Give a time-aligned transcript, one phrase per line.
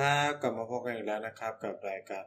[0.00, 2.24] ครับกลับมาพบกันอีกแล้วนะครับ กับรายการ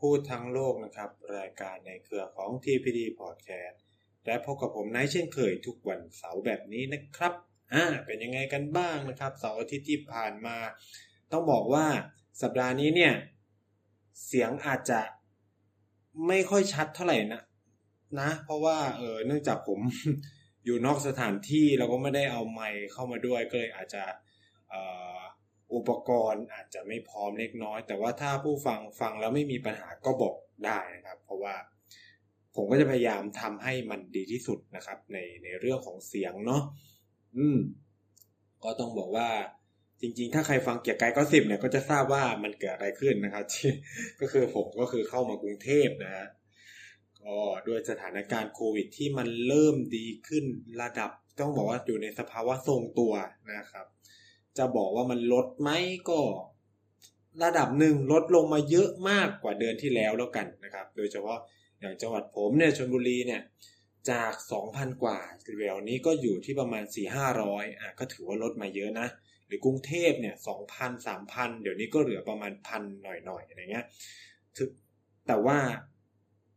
[0.00, 3.76] พูดทั้งโลกนะครับ รายการในเครือของ TPD Podcast
[4.26, 7.32] และพบกับผมนายเช่นเคยทุกวันเสาร์แบบนี้นะครับ
[7.74, 10.56] อ่าเป็นยังไงกันบ้างนะครับเสาร์อาทิตย์ที่ผ่านมา
[11.32, 11.86] ต้องบอกว่า
[12.42, 13.14] สัปดาห์นี้เนี่ย
[14.26, 15.00] เสียงอาจจะ
[16.26, 17.42] ไม่ค่อยชัดเท่าไหร่นะ
[18.20, 19.80] นะ เพราะว่าเออเนื่องจากผม
[20.64, 24.04] อยู่นอกสถานที่เราก็ไม่ได้เอาไมค์เข้ามาด้วยก็เลยอาจจะ
[24.70, 24.82] เอ่
[25.16, 25.23] อ
[25.74, 31.54] อุปกรณ์อาจจะไม่พร้อมเล็กน้อย แต่ว่าถ้าผู้ฟังฟังแล้วไม่มีปัญหาก็บอกได้นะครับ เพราะว่า
[32.54, 36.62] ผมก็จะพยายามทำให้มันดีที่สุดนะครับ ในในเรื่องของเสียงเนาะ
[37.36, 37.58] อืม
[38.64, 39.28] ก็ต้องบอกว่า
[40.00, 43.70] จริงๆ ถ้าใครฟังเกียร์กายก็สิบเนี่ยก็จะทราบว่ามันเกิดอะไรขึ้นนะครับที่
[44.20, 46.26] ก็คือผมก็คือเข้ามากรุงเทพนะฮะ
[47.22, 47.36] ก็
[47.68, 50.44] ด้วยสถานการณ์โควิดที่มันเริ่มดีขึ้น
[50.82, 53.12] ระดับ ต้องบอกว่าอยู่ในสภาวะทรงตัว
[53.52, 53.86] นะครับ
[54.58, 55.70] จะบอกว่ามันลดไหม
[56.10, 56.20] ก็
[57.42, 61.38] ระดับหนึ่งลดลงมาเยอะมากกว่าเดือนที่แล้วแล้วกันนะครับ โดยเฉพาะ
[61.80, 63.42] อย่างจังหวัดผมเนี่ยชลบุรีเนี่ย
[64.10, 64.32] จาก
[64.66, 69.08] 2,000 กว่าเดี๋ยวนี้ก็อยู่ที่ประมาณ 4 500อะก็ถือว่าลดมาเยอะนะ
[69.46, 70.34] หรือกรุงเทพเนี่ย
[70.72, 73.86] 2,000 3,000 เดี๋ยวนี้ก็เหลือประมาณพันหน่อยๆอะไรเงี้ย
[74.56, 74.68] ถึง
[75.26, 75.58] แต่ว่า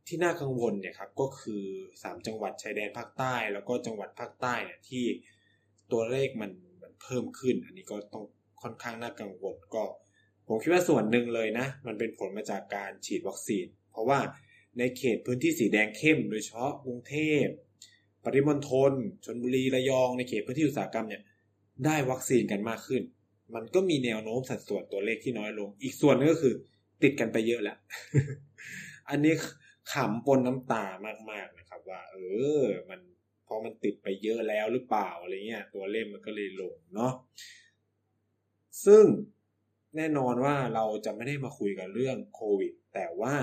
[0.08, 1.64] ที่น่ากังวลเนี่ยครับก็คือ
[1.96, 5.06] 3 จังหวัดชายแดนภาคใต้ แล้วก็จังหวัดภาคใต้เนี่ยที่
[5.92, 6.52] ตัวเลขมัน
[7.02, 8.26] เพิ่มขึ้น อันนี้ก็ต้อง
[8.62, 9.84] ค่อนข้างน่ากังวลก็
[10.48, 14.20] ผมคิดว่าส่วนหนึ่งเลยนะ มันเป็นผลมาจากการฉีดวัคซีน เพราะว่า
[14.78, 17.46] ในเขตพื้นที่สีแดงเข้ม โดยเฉพาะกรุงเทพ
[18.24, 18.92] ปริมณฑล
[19.26, 21.22] ชนบุรีระยอง ในเขตพื้นที่อุตสาหกรรมเนี่ย
[21.86, 23.04] ได้วัคซีนกันมากขึ้น
[23.56, 26.54] มันก็มีแนวโน้มสัดส่วนตัวเลขที่น้อยลง อีกส่วนนึงก็คือ
[27.04, 27.78] ติดกันไปเยอะแล้ว
[29.10, 29.34] อันนี้
[29.94, 30.86] ขำปนน้ำตา
[31.32, 32.16] มากๆนะครับ ว่า เอ
[32.60, 33.00] อ มัน
[33.48, 37.14] พอมันติดไปเยอะแล้วหรือเปล่าอะไรเงี้ยตัวเลขมันก็เลยลงเนาะ
[38.86, 39.06] ซึ่ง
[39.96, 43.36] แน่นอนว่าเราจะไม่ได้มาคุยกันเรื่องโควิด แต่ว่า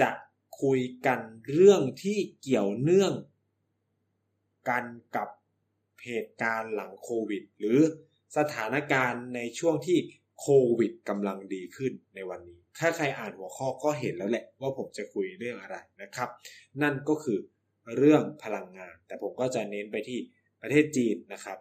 [0.00, 0.10] จะ
[0.62, 1.20] คุยกัน
[1.54, 3.12] เรื่องที่เกี่ยวเนื่อง
[4.68, 4.84] กัน
[5.16, 5.28] กับ
[6.04, 7.80] เหตุการณ์หลังโควิด หรือ
[8.36, 9.98] สถานการณ์ในช่วงที่
[10.40, 10.46] โค
[10.78, 16.28] วิดกำลังดีขึ้นในวันนี้ ถ้าใครอ่านหัวข้อก็เห็นแล้วแหละว่าผมจะคุยเรื่องอะไรนะครับ
[16.82, 17.38] นั่นก็คือ
[17.96, 20.18] เรื่องพลังงาน แต่ผมก็จะเน้นไปที่
[20.62, 21.58] ประเทศจีนนะครับ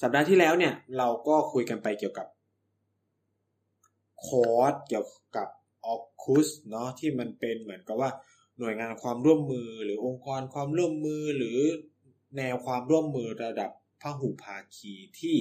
[0.00, 2.26] สัปดาห์ที่แล้วเนี่ยเราก็คุยกันไปเกี่ยวกับ
[4.26, 5.06] คอร์สเกี่ยว
[5.36, 5.48] กับ
[5.84, 8.10] ออคุสเนาะที่มันเป็นเหมือนกับว่า
[8.58, 11.58] หน่วยงานความร่วมมือหรือองค์กรความร่วมมือหรือ
[12.36, 13.70] แนวความร่วมมือระดับ
[14.02, 15.36] พหุภาคีที่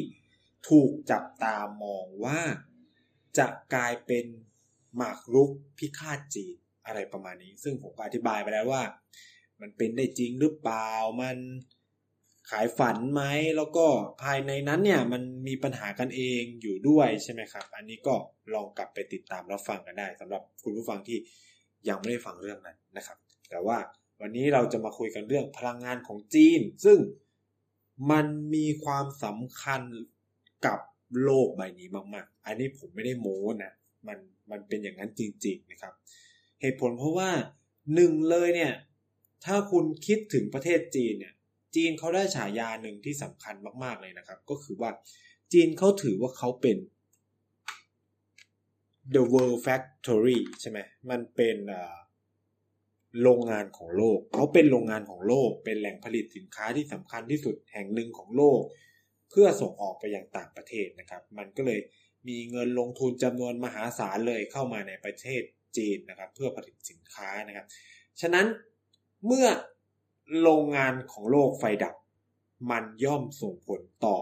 [0.69, 2.41] ถูกจับตามองว่า
[3.37, 4.25] จะกลายเป็น
[4.95, 8.83] หมากรุกพิฆาตจีน อะไรประมาณนี้ ซึ่งผมก็อธิบายไปแล้วว่า
[9.61, 11.37] มันเป็นได้จริงหรือเปล่ามัน
[12.49, 13.23] ขายฝันไหม
[13.57, 13.85] แล้วก็
[14.23, 18.15] ภายในนั้นเนี่ยมันมีปัญหากันเองอยู่ด้วยใช่ไหมครับ อันนี้ก็
[18.53, 21.17] ลองกลับไปติดตามรับฟังกันได้สำหรับคุณผู้ฟังที่
[21.89, 23.17] ยังไม่ได้ฟังเรื่องนั้นนะครับ
[23.49, 23.77] แต่ว่า
[24.21, 26.99] วันนี้เราจะมาคุยกันเรื่องพลังงานของจีน ซึ่ง
[28.11, 28.25] มัน
[28.55, 29.81] มีความสำคัญ
[30.65, 30.79] กับ
[31.23, 33.73] โลกใบนี้มาก ๆ อันนี้ผมไม่ได้โม้นะ
[34.07, 34.17] มัน
[34.51, 35.93] มันเป็นอย่างนั้นจริง ๆ นะครับ
[36.61, 37.31] เหตุผลเพราะว่า
[37.95, 38.73] หนึ่งเลยเนี่ย
[39.45, 41.33] ถ้าคุณคิดถึงประเทศจีนเนี่ย
[41.75, 44.91] จีนเขาได้ฉายาหนึ่งที่สำคัญมาก ๆเลยนะครับ ก็คือว่า
[45.53, 46.77] จีนเขาถือว่าเขาเป็น
[49.13, 50.79] the world factory ใช่ไหม
[51.09, 51.57] มันเป็น
[53.21, 58.61] โรงงานของโลก เขาเป็นโรงงานของโลก เป็นแหล่งผลิตสินค้าที่สำคัญที่สุดแห่งหนึ่งของโลก
[59.29, 61.79] เพื่อส่งออกไปยังต่างประเทศนะครับ มันก็เลย
[62.27, 65.43] มีเงินลงทุนจำนวนมหาศาลเลยเข้ามาในประเทศ
[65.77, 67.67] จีนนะครับเพื่อผลิตสินค้านะครับ
[68.21, 68.45] ฉะนั้น
[69.25, 69.47] เมื่อ
[70.41, 71.95] โรงงานของโลกไฟดับ
[72.69, 74.17] มันย่อมส่งผลต่อ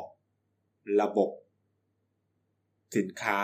[1.02, 1.30] ระบบ
[2.98, 3.40] สินค้า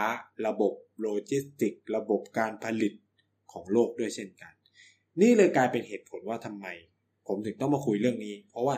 [0.47, 2.93] ระบบโลจิสติก ระบบการผลิต
[3.51, 4.53] ของโลกด้วยเช่นกัน
[5.21, 6.67] นี่เลยกลายเป็นเหตุผลว่าทำไม
[7.27, 8.75] ผมถึงต้องมาคุยเรื่องนี้ เพราะว่า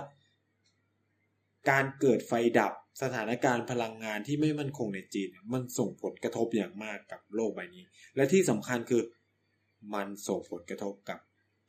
[1.69, 7.83] การเกิดไฟดับสถานการณ์พลังงานที่ไม่มั่นคงในจีน มันส่งผลกระทบอย่างมากกับโลกใบนี้
[8.15, 9.01] และที่สำคัญคือ
[9.93, 11.19] มันส่งผลกระทบกับ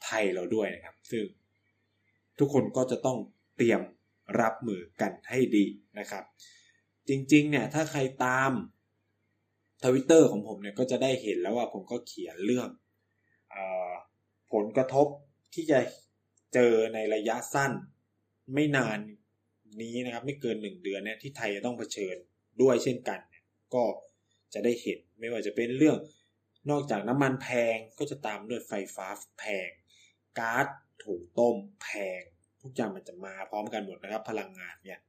[0.05, 1.25] ไทยเราด้วยนะครับ ซึ่ง
[2.39, 3.19] ทุกคนก็จะต้อง
[3.57, 3.81] เตรียม
[4.41, 5.65] รับมือกันให้ดี
[5.99, 6.25] นะครับ
[7.09, 8.53] จริงๆเนี่ยถ้าใครตาม
[9.85, 12.69] ทวิตเตอร์ของผมเนี่ยก็จะได้เห็นแล้วว่าผมก็เขียนเรื่อง
[13.55, 13.57] อ
[14.53, 15.07] ผลกระทบ
[15.55, 15.79] ที่จะ
[16.55, 17.73] เจอในระยะสั้น
[18.55, 18.99] ไม่นาน
[19.81, 22.17] นี้นะครับ ไม่เกินหนึ่งเดือนเนี่ยที่ไทยจะต้องเผชิญ
[22.63, 23.21] ด้วยเช่นกัน
[23.75, 23.85] ก็
[24.55, 25.97] จะได้เห็นไม่ว่าจะเป็นเรื่อง
[26.71, 29.07] นอกจากน้ำมันแพงก็จะตามด้วยไฟฟ้า
[29.39, 29.71] แพง
[30.39, 30.67] ก๊าซ
[31.05, 31.89] ถุงต้มแพ
[32.21, 32.23] ง
[32.63, 35.01] ทุกอย่างมันจะมาพร้อมกันหมดนะครับ พลังงานเนี่ย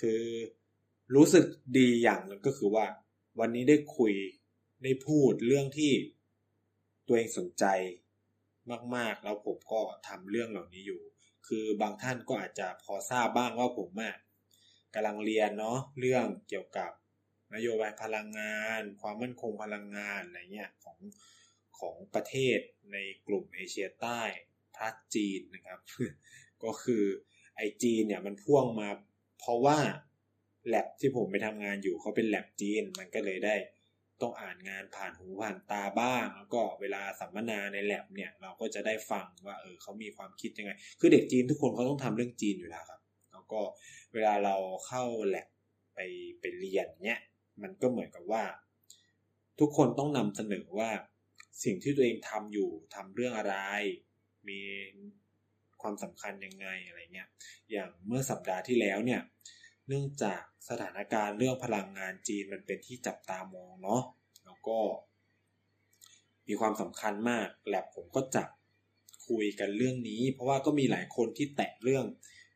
[0.00, 0.22] คือ
[1.14, 1.46] รู้สึก
[1.78, 2.86] ดีอย่างหนึ่งก็คือว่า
[3.40, 4.14] วันนี้ได้คุย
[4.84, 5.92] ได้พูดเรื่องที่
[7.06, 7.64] ตัวเองสนใจ
[8.96, 11.02] มากๆ แล้วผมก็ทำเรื่องเหล่านี้อยู่
[11.46, 14.14] คือบางท่านก็อาจจะพอทราบบ้างว่าผมอะ
[14.94, 16.90] กำลังเรียนเนาะเรื่องเกี่ยวกับ
[17.54, 20.98] นโยบายพลังงาน ความมั่นคงพลังงานอะไรเงี้ยของ
[21.78, 22.58] ของประเทศ
[22.92, 24.20] ในกลุ่มเอเชียใต้
[24.76, 25.78] ทัดจีนนะครับ
[26.64, 27.04] ก็คือ
[27.56, 28.88] ไอจีนเนี่ยมันพ่วงมา
[29.40, 29.78] เพราะว่า
[30.68, 33.56] แลบที่ผมไปทำงานอยู่เขาเป็นแลบจีน มันก็เลยได้
[34.22, 43.00] ต้องอ่านงานผ่านหูผ่านตาบ้าง แล้วก็เวลาสัมมนาในแลบเนี่ย เราก็จะได้ฟังว่าเออเขามีความคิดยังไง คือเด็กจีนทุกคนเขาต้องทำเรื่องจีนอยู่แล้วครับ
[43.32, 43.60] แล้วก็
[44.14, 44.56] เวลาเรา
[44.86, 45.48] เข้าแลบ
[45.94, 45.98] ไป
[46.40, 47.20] ไปเรียนเนี่ย
[47.62, 48.44] มันก็เหมือนกับว่า
[49.60, 50.90] ทุกคนต้องนำเสนอว่า
[51.64, 53.56] สิ่งที่ตัวเองทำอยู่ทำเรื่องอะไร
[54.48, 54.60] มี
[55.82, 57.28] ความสำคัญยังไงอะไรเงี้ย
[57.70, 59.20] อย่างเมื่อสัปดาห์ที่แล้วเนี่ย
[59.88, 64.02] เนื่องจากสถานการณ์เรื่องพลังงานจีนมันเป็นที่จับตามองเนาะ
[64.44, 64.78] แล้วก็
[66.48, 68.48] มีความสำคัญมาก แลบผมก็จับ
[69.28, 72.04] คุยกันเรื่องนี้ เพราะว่าก็มีหลายคนที่แตะเรื่อง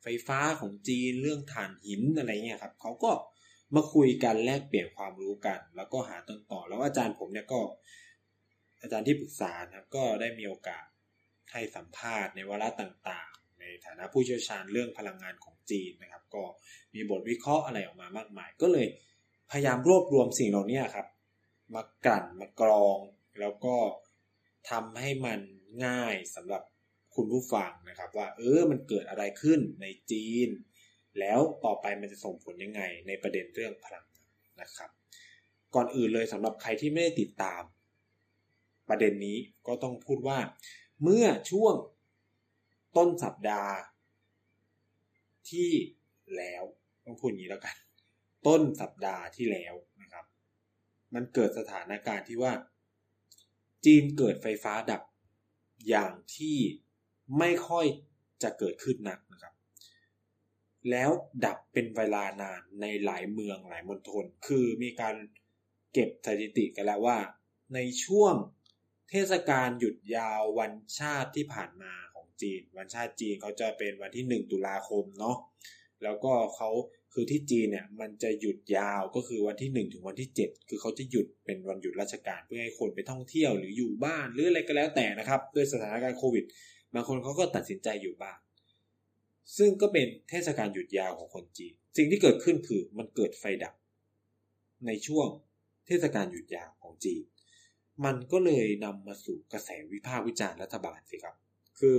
[0.02, 3.10] ไฟฟ้าของจีนเรื่องถ่านหินอะไรเงี้ยครับเขาก็
[3.74, 7.60] มาคุยกันแลกเปลี่ยนความรู้กัน แล้วก็หาต้นต่อ แล้วอาจารย์ผมเนี่ยก็
[8.82, 10.86] อาจารย์ที่ปรึกษาครับก็ได้มีโอกาส
[11.52, 16.42] ให้สัมภาษณ์ในวาระต่างๆ ในฐานะผู้เชี่ยวชาญเรื่องพลังงานของจีนนะครับ ก็
[16.94, 18.86] มีบทวิเคราะห์อะไรออกมามากมาย ก็เลย
[19.50, 21.06] พยายามรวบรวมสิ่งเหล่านี้ครับ
[21.74, 22.98] มากลั่นมากรอง
[23.40, 23.76] แล้วก็
[24.70, 25.40] ทำให้มัน
[25.86, 26.62] ง่ายสำหรับ
[27.14, 30.48] คุณผู้ฟังนะครับ ว่าเออมันเกิดอะไรขึ้นในจีน
[31.20, 34.90] แล้วต่อไปมันจะส่งผลยังไงในประเด็นเรื่องพลังงานนะครับ
[35.74, 37.62] ก่อนอื่นเลยสำหรับใครที่ไม่ได้ติดตาม
[38.88, 40.38] ประเด็นนี้ก็ต้องพูดว่า
[41.02, 41.74] เมื่อช่วง
[42.96, 43.72] ต้นสัปดาห์
[45.50, 45.70] ที่
[46.36, 46.62] แล้ว
[47.04, 47.76] ต้องพูดอย่างนี้แล้วกัน
[48.46, 50.24] ต้นสัปดาห์ที่แล้วนะครับ
[51.14, 52.52] มันเกิดสถานการณ์ที่ว่า
[53.84, 55.02] จีนเกิดไฟฟ้าดับ
[55.88, 56.58] อย่างที่
[57.38, 57.86] ไม่ค่อย
[58.42, 59.53] จะเกิดขึ้นนักนะครับ
[60.90, 61.10] แล้ว
[61.44, 65.16] ดับเป็นเวลานานในหลายเมืองหลายมณฑลคือมีการ
[65.92, 67.18] เก็บสถิติกันแล้วว่า
[67.74, 68.34] ในช่วง
[69.10, 75.36] เทศกาลหยุดยาววันชาติที่ผ่านมาของจีน วันชาติจีนเขาจะเป็นวันที่หนึ่งตุลาคมเนาะ
[76.02, 76.70] แล้วก็เขา
[77.12, 86.44] คือที่จีนเนี่ยมันจะหยุดยาวก็คือวันที่หนึ่งถึงวันที่เจ็ดคือเขาจะหยุดเป็นวันหยุดราชการเพื่อให้คนไปท่องเที่ยวหรืออยู่บ้านหรืออะไรก็แล้วแต่นะครับ ด้วยสถานการณ์โควิด
[86.94, 88.38] บางคนเขาก็ตัดสินใจอยู่บ้าน
[89.56, 93.74] ซึ่งก็เป็นเทศกาลหยุดยาวของคนจีน สิ่งที่เกิดขึ้นคือมันเกิดไฟดับ
[94.86, 95.28] ในช่วง
[95.86, 97.22] เทศกาลหยุดยาวของจีน
[98.04, 101.36] มันก็เลยนำมาสู่กระแสวิพากษ์วิจารณ์รัฐบาลสิครับ
[101.78, 101.98] คือ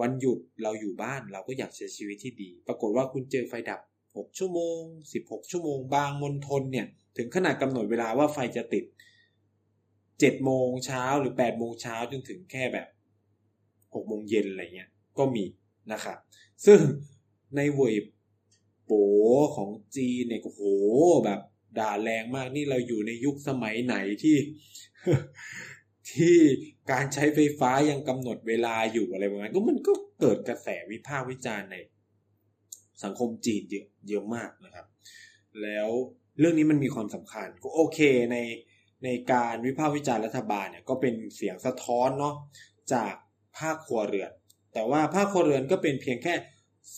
[0.00, 4.80] วันหยุดเราอยู่บ้านเราก็อยากใช้ชีวิตที่ดี ปรากฏว่าคุณเจอไฟดับ 6 ชั่วโมง
[5.16, 8.84] 16 ชั่วโมง บางมณฑลเนี่ย ถึงขนาดกำหนดเวลาว่าไฟจะติด
[9.68, 12.88] 7 โมงเช้าหรือ 8 โมงเช้าจนถึงแค่แบบ
[13.94, 15.44] 6 โมงเย็นอะไรเงี้ย ก็มี
[15.92, 16.18] นะครับ
[16.66, 16.78] ซึ่ง
[17.56, 17.96] ในเวย
[18.84, 18.92] โป
[19.56, 20.62] ของจีนเนี่ยโอ้โห
[21.24, 21.40] แบบ
[21.78, 24.36] ด่าแรงมากนี่เราอยู่ในยุคสมัยไหนที่
[26.10, 26.36] ที่
[26.90, 31.76] การใช้ไฟฟ้ายังกำหนดเวลาอยู่อะไรประมาณก็มันก็เกิดกระแสวิพากษ์วิจารณ์ใน
[33.02, 34.86] สังคมจีนเยอะเยอะมากนะครับ
[35.62, 35.88] แล้ว
[36.38, 38.00] เรื่องนี้มันมีความสำคัญ ก็โอเค
[38.32, 38.36] ใน
[39.04, 42.34] ในการวิพากษ์วิจารณ์รัฐบาลเนี่ยก็เป็นเสียงสะท้อนเนาะ
[42.92, 43.14] จาก
[43.58, 44.32] ภาคครัวเรือน
[44.76, 46.34] แต่ว่าภาคครัวเรือนก็เป็นเพียงแค่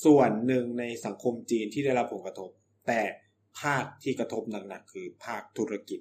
[0.05, 2.51] ส่วนหนึ่งในสังคมจีนที่ได้รับผลกระทบ
[2.87, 3.01] แต่
[3.61, 6.01] ภาคที่กระทบหนักๆคือภาคธุรกิจ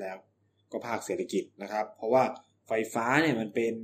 [0.00, 0.16] แล้ว
[0.72, 2.24] ก็ภาคเศรษฐกิจนะครับ เพราะว่า
[2.68, 3.74] ไฟฟ้าเนี่ยมันเป็น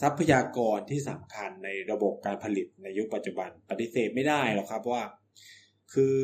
[0.00, 5.02] ทรัพยากรที่สำคัญในระบบการผลิตในยุคปัจจุบันปฏิเสธไม่ได้หรอกครับว่า
[5.92, 6.16] คือ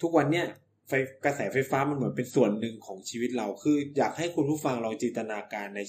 [0.00, 0.46] ทุกวันเนี่ย
[0.88, 0.92] ไฟ
[1.24, 5.80] กระแสไฟฟ้ามันเหมือนเป็นส่วนหนึ่งของชีวิตเรา คืออยากให้คุณผู้ฟังลองจินตนาการใน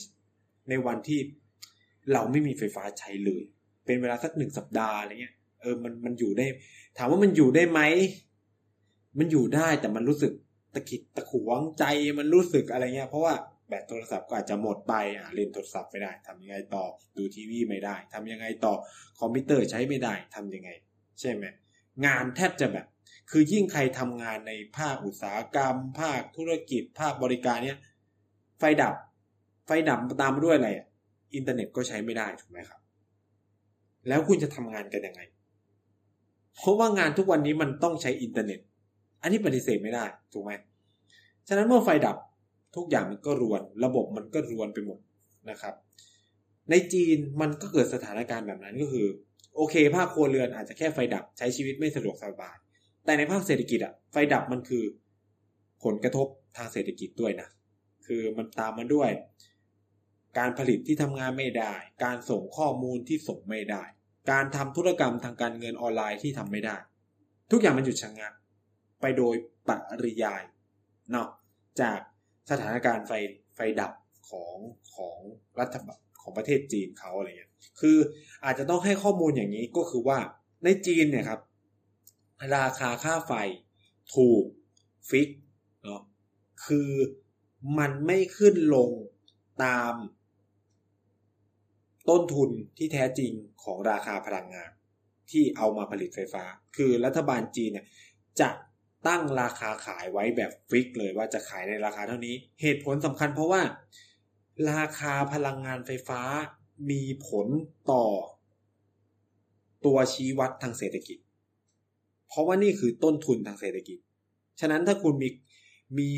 [0.69, 1.19] ในวันที่
[2.13, 3.43] เราไม่มีไฟฟ้าใช้เลย
[3.85, 6.45] เป็นเวลาสักหนึ่งสัปดาห์อะไรเงี้ยเออมันมันอยู่ได้
[6.97, 7.81] ถามว่ามันอยู่ได้ไหม
[9.19, 10.31] มันอยู่ได้แต่มันรู้สึก
[10.73, 11.83] ตะขิดตะขวงใจ
[12.17, 13.33] มันรู้สึกอะไรเงี้ยเพราะว่า
[13.67, 16.85] แบตโทรศัพท์ก็อาจจะหมดไปอ่าเล่นโทรศัพท์ไม่ได้ทำยังไงต่อ
[17.17, 18.73] ดูทีวีไม่ได้ทำยังไงต่อ
[19.19, 20.69] คอมพิวเตอร์ใช้ไม่ได้ทำยังไง
[21.19, 21.43] ใช่ไหม
[22.05, 22.85] งานแทบจะแบบ
[23.31, 27.79] คือยิ่งใครทำงานในภาคอุตสาหกรรม ภาคธุรกิจ ภาคบริการเนี้ย
[28.59, 28.95] ไฟดับ
[29.65, 30.71] ไฟดับตามมาด้วยอะไร
[31.35, 32.79] อินเทอร์เน็ตก็ใช้ไม่ได้ถูกไหมครับ
[34.07, 35.21] แล้วคุณจะทำงานกันยังไง
[36.55, 38.59] เพราะว่างานทุกวันนี้มันต้องใช้อินเทอร์เน็ต
[39.21, 40.51] อันนี้ปฏิเสธไม่ได้ถูกไหม
[41.47, 42.17] ฉะนั้นเมื่อไฟดับ
[42.75, 44.99] ทุกอย่างมันก็รวน ระบบมันก็รวนไปหมด
[45.49, 45.73] นะครับ
[46.69, 49.07] ในจีนมันก็เกิดสถานการณ์แบบนั้นก็คือ
[49.55, 52.55] โอเค ภาคครัวเรือนอาจจะแค่ไฟดับใช้ชีวิตไม่สะดวกสบาย
[53.05, 54.83] แต่ในภาคเศรษฐกิจอะไฟดับมันคือ
[55.83, 57.47] ผลกระทบทางเศรษฐกิจด้วยนะ
[58.05, 59.09] คือมันตามมาด้วย
[60.37, 63.83] การผลิตที่ทำงานไม่ได้ การส่งข้อมูลที่ส่งไม่ได้
[64.31, 66.77] การทำธุรกรรมทางการเงินออนไลน์ที่ทำไม่ได้
[67.51, 68.33] ทุกอย่างมันหยุดชะงัก
[69.01, 69.35] ไปโดย
[69.67, 69.69] ป
[70.03, 70.43] ริยาย
[71.11, 71.27] เนาะ
[71.81, 71.99] จาก
[72.51, 73.11] สถานการณ์ไฟ
[73.55, 73.91] ไฟดับ
[74.29, 74.55] ของ
[74.95, 75.17] ของ
[75.59, 77.97] รัฐบาลของประเทศจีนเขาอะไรเงี้ย คือ
[78.45, 80.19] อาจจะต้องให้ข้อมูลอย่างนี้ก็คือว่า
[80.63, 81.41] ในจีนเนี่ยครับ
[82.55, 83.33] ราคาค่าไฟ
[84.15, 84.43] ถูก
[85.09, 85.29] ฟิก
[85.83, 86.01] เนาะ
[86.65, 86.91] คือ
[87.79, 88.91] มันไม่ขึ้นลง
[89.63, 89.93] ตาม
[92.09, 93.31] ต้นทุนที่แท้จริง
[93.63, 94.69] ของราคาพลังงาน
[95.31, 96.43] ที่เอามาผลิตไฟฟ้า
[96.77, 97.85] คือรัฐบาลจีนเนี่ย
[98.41, 98.49] จะ
[99.07, 103.61] ตั้งราคาขายไว้แบบฟิกเลยว่าจะขายในราคาเท่านี้ เหตุผลสำคัญเพราะว่า
[104.71, 106.21] ราคาพลังงานไฟฟ้า
[106.91, 107.47] มีผล
[107.91, 108.05] ต่อ
[109.85, 111.17] ตัวชี้วัดทางเศรษฐกิจ
[112.27, 113.97] เพราะว่านี่คือต้นทุนทางเศรษฐกิจ
[114.59, 115.29] ฉะนั้นถ้าคุณมี
[115.99, 116.11] มี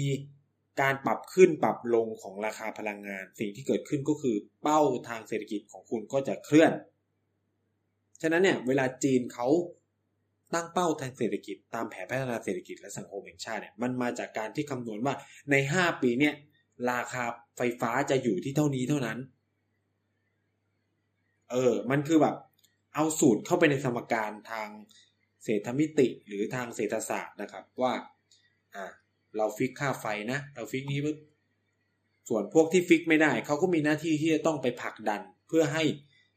[0.81, 6.71] การปรับขึ้นปรับลงของราคาพลังงาน สิ่งที่เกิดขึ้นก็คือเป้าทางเศรษฐกิจของคุณก็จะเคลื่อน
[8.21, 9.47] ฉะนั้นเนี่ยเวลาจีนเขา
[10.53, 15.15] ตั้งเป้าทางเศรษฐกิจ ตามแผนพัฒนาเศรษฐกิจและสังคมแห่งชาติเนี่ยมันมาจากการที่คำนวณว่า
[15.51, 16.33] ใน 5 ปีเนี่ย
[16.91, 17.23] ราคา
[17.57, 19.17] ไฟฟ้าจะอยู่ที่เท่านี้เท่านั้น
[21.51, 22.35] เออ มันคือแบบ
[22.95, 24.69] เอาสูตรเข้าไปในสมการทาง
[25.43, 27.93] เศรษฐมิติหรือทางเศรษฐศาสตร์นะครับว่า
[28.75, 28.85] อ่า
[29.37, 31.17] เรา fix ค่าไฟนะ เรา fix นี้ปุ๊บ
[32.29, 35.83] ส่วนพวกที่ fix ไม่ได้ เขาก็มีหน้าที่ที่จะต้องไปผลักดัน เพื่อให้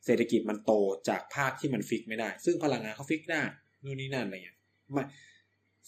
[0.05, 0.73] เศรษฐกิจมันโต
[1.09, 3.43] จากภาคที่มัน fix ไม่ได้ ซึ่งพลังงานเขา fix ได้
[3.85, 4.59] นู่นนี่นั่นอะไรอย่างเงี้ย
[4.97, 5.05] มา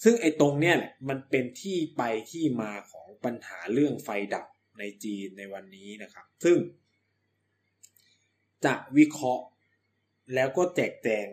[0.02, 0.76] ซึ่งไอ้ตรงเนี้ย
[1.08, 4.44] มันเป็นที่ไปที่มาของปัญหาเรื่องไฟดับ
[4.78, 6.56] ในจีนในวันนี้นะครับ ซึ่ง
[8.64, 9.44] จะวิเคราะห์
[10.34, 11.26] แล้วก็แจกแจง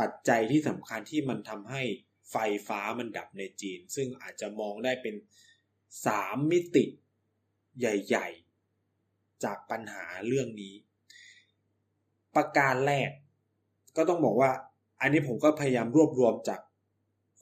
[0.00, 1.82] ปัจจัยที่สำคัญที่มันทำให้
[2.30, 2.36] ไฟ
[2.68, 5.14] ฟ้ามันดับในจีน ซึ่งอาจจะมองได้เป็น
[6.06, 6.84] สามมิติ
[7.78, 8.28] ใหญ่
[8.86, 10.74] ๆ จากปัญหาเรื่องนี้
[12.36, 13.10] ประการแรก
[13.96, 14.50] ก็ต้องบอกว่า
[15.00, 16.60] อันนี้ผมก็พยายามรวบรวมจาก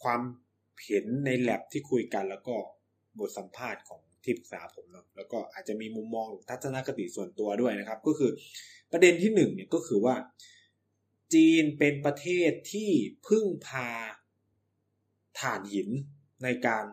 [0.03, 0.21] ความ
[0.85, 2.57] เห็นในแลบที่คุยกันแล้วก็
[3.19, 8.31] บทสัมภาษณ์ของที่ปรึกษาผมเนาะแล้วก็อาจจะมีมุมมองทัศนคติส่วนตัวด้วยนะครับ ก็คือ
[8.93, 10.15] ประเด็นที่หนึ่งเนี่ยก็คือว่า
[11.35, 12.91] จีนเป็นประเทศที่
[13.29, 13.89] พึ่งพา
[15.41, 15.89] ถ่านหิน
[16.43, 16.85] ในการ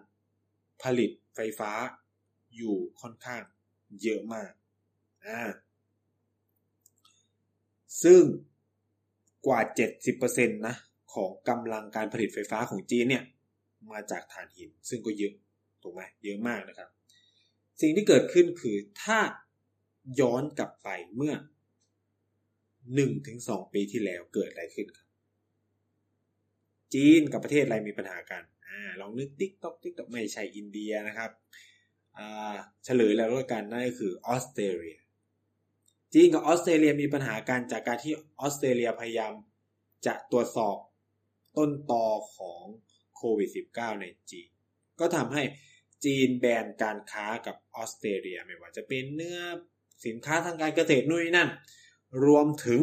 [0.83, 1.71] ผลิตไฟฟ้า
[2.55, 3.43] อยู่ค่อนข้าง
[4.01, 4.51] เยอะมาก
[5.25, 5.41] อ่า
[8.03, 8.21] ซึ่ง
[9.48, 9.60] กว่า
[10.13, 10.75] 70%นะ
[11.13, 13.24] ของกำลังการผลิตไฟฟ้าของจีนเนี่ย
[13.91, 15.33] มาจากถ่านหิน ซึ่งก็เยอะ
[15.81, 16.89] ถูกไหมเยอะมากนะครับ
[17.81, 19.19] สิ่งที่เกิดขึ้นคือถ้า
[20.19, 21.33] ย้อนกลับไปเมื่อ
[22.95, 25.07] หนึ่งถึงสองปีที่แล้วเกิดอะไรขึ้นครับ
[26.93, 31.31] จีนกับประเทศอะไรมีปัญหากันอ่าลองนึกติ๊กต๊อกติ๊กต๊อกไม่ใช่อินเดียนะครับ
[32.17, 32.55] อ่า
[32.86, 34.98] เฉลยแล้วด้วยกันนั่นก็คือออสเตรเลีย
[36.13, 39.33] จีนกับออสเตรเลียมีปัญหาการจากการที่ออสเตรเลียพยายาม
[40.05, 40.77] จะตรวจสอบ
[41.57, 42.05] ต้นตอ
[42.36, 42.63] ของ
[43.15, 44.50] โควิด -19 ในจีน
[45.00, 45.43] ก็ทำให้
[46.05, 49.39] จีนแบนการค้ากับออสเตรเลียไม่ว่าจะเป็นเนื้อ
[50.05, 51.50] สินค้าทางการเกษตรนู่นนี่นั่น
[52.25, 52.81] รวมถึง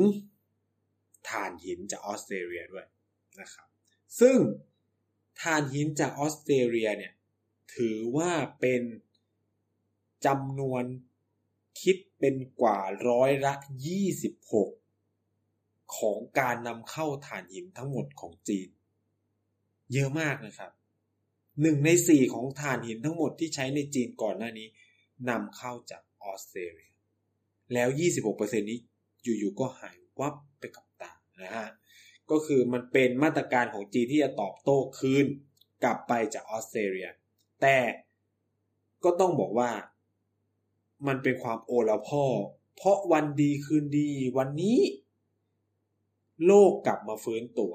[1.29, 2.87] ถ่านหินจากออสเตรเลียด้วย
[3.41, 3.68] นะครับ
[4.21, 4.39] ซึ่ง
[5.41, 7.13] ถ่านหินจากออสเตรเลียเนี่ย
[7.75, 8.83] ถือว่าเป็น
[10.27, 10.85] จำนวน
[11.81, 13.53] คิดเป็นกว่าร้อยละ
[15.15, 18.69] 26 ของการนำเข้าถ่านหินทั้งหมดของจีน
[19.93, 20.73] เยอะมากนะครับ
[21.63, 24.69] หนึ่งในสี่ของถ่านหินทั้งหมดที่ใช้ในจีนก่อนหน้านี้
[25.29, 26.93] นำเข้าจากออสเตรเลีย
[27.73, 27.89] แล้ว
[28.29, 28.81] 26%นี้
[29.23, 31.13] อยู่ๆก็หายวับไปกับตา
[31.43, 31.69] นะฮะ
[32.31, 35.27] ก็คือมันเป็นมาตรการของจีนที่จะตอบโต้คืน
[35.85, 37.09] กลับไปจากออสเตรเลีย
[37.61, 37.79] แต่
[39.05, 39.71] ก็ต้องบอกว่า
[41.07, 42.25] มันเป็นความโอละพ่อ
[42.77, 44.79] เพราะวันดีคืนดีวันนี้
[46.47, 47.75] โลกกลับมาฟื้นตัว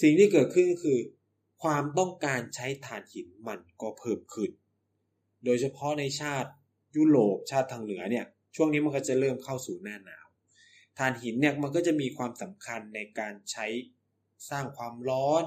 [0.00, 0.98] สิ่งที่เกิดขึ้นคือ
[1.62, 4.50] ความต้องการใช้ถ่านหินมันก็เพิ่มขึ้น
[5.44, 6.50] โดยเฉพาะในชาติ
[6.96, 10.23] ยุโรปชาติทางเหนือเนี่ย ช่วงนี้มันก็จะเริ่มเข้าสู่หน้าหนาว
[10.98, 13.66] ถ่านหินเนี่ยมันก็จะมีความสำคัญในการใช้
[14.50, 15.42] สร้างความร้อน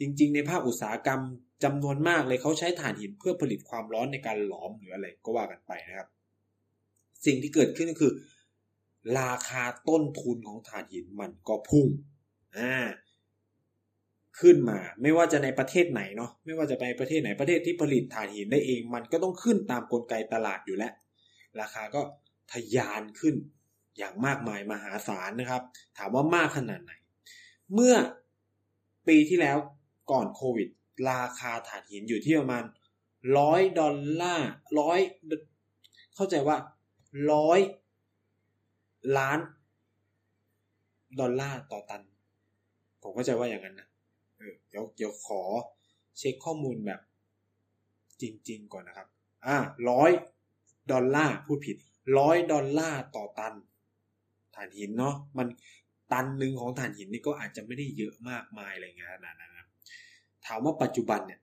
[0.00, 1.20] จริง ๆ ในภาคอุตสาหกรรม
[1.64, 6.08] จำนวนมากเลยเขาใช้ถ่านหินเพื่อผลิตความร้อนในการหลอมหรืออะไรก็ว่ากันไปนะครับ
[7.26, 8.12] สิ่งที่เกิดขึ้นก็คือ
[9.20, 11.86] ราคาต้นทุนของถ่านหินมันก็พุ่ง
[12.56, 12.74] อ่า
[14.40, 20.92] ขึ้นมาไม่ว่าจะในประเทศไหนเนาะไม่ว่าจะไปประเทศไหนประเทศที่ผลิตถ่านหินได้เอง มันก็ต้องขึ้นตามกลไกตลาดอยู่แล้ว
[21.60, 22.00] ราคาก็
[22.52, 23.34] ทะยานขึ้น
[23.98, 25.62] อย่างมากมายมหาศาลนะครับ
[25.98, 26.92] ถามว่ามากขนาดไหน
[27.74, 27.94] เมื่อ
[29.08, 29.58] ปีที่แล้ว
[30.10, 30.68] ก่อนโควิด
[31.10, 32.64] ราคาถ่านหินอยู่ที่ประมาณ
[33.38, 35.00] ร้อยดอลลาร์ร้อย
[36.14, 36.56] เข้าใจว่า
[37.32, 37.60] ร้อย
[39.18, 39.38] ล้าน
[41.20, 42.02] ดอลลาร์ต่อตัน
[43.02, 43.88] ผมเข้าใจว่าอย่างนั้นนะ
[44.68, 45.42] เดี๋ยวเดี๋ยวขอ
[46.18, 47.00] เช็คข้อมูลแบบ
[48.20, 49.08] จริง ๆ ก่อนนะครับ
[49.46, 49.56] อ่า
[49.90, 50.10] ร้อย
[50.92, 51.76] ดอลลาร์พูดผิด
[52.18, 53.54] ร้อยดอลลาร์ต่อตัน
[54.54, 55.46] ถ่านหินเนาะมัน
[56.12, 59.66] ตันหนึ่งของถ่านหินนี่ก็อาจจะไม่ได้เยอะมากมายอะไรเงี้ยนาดนั้นะ
[60.46, 61.40] ถามว่าปัจจุบันเนี่ย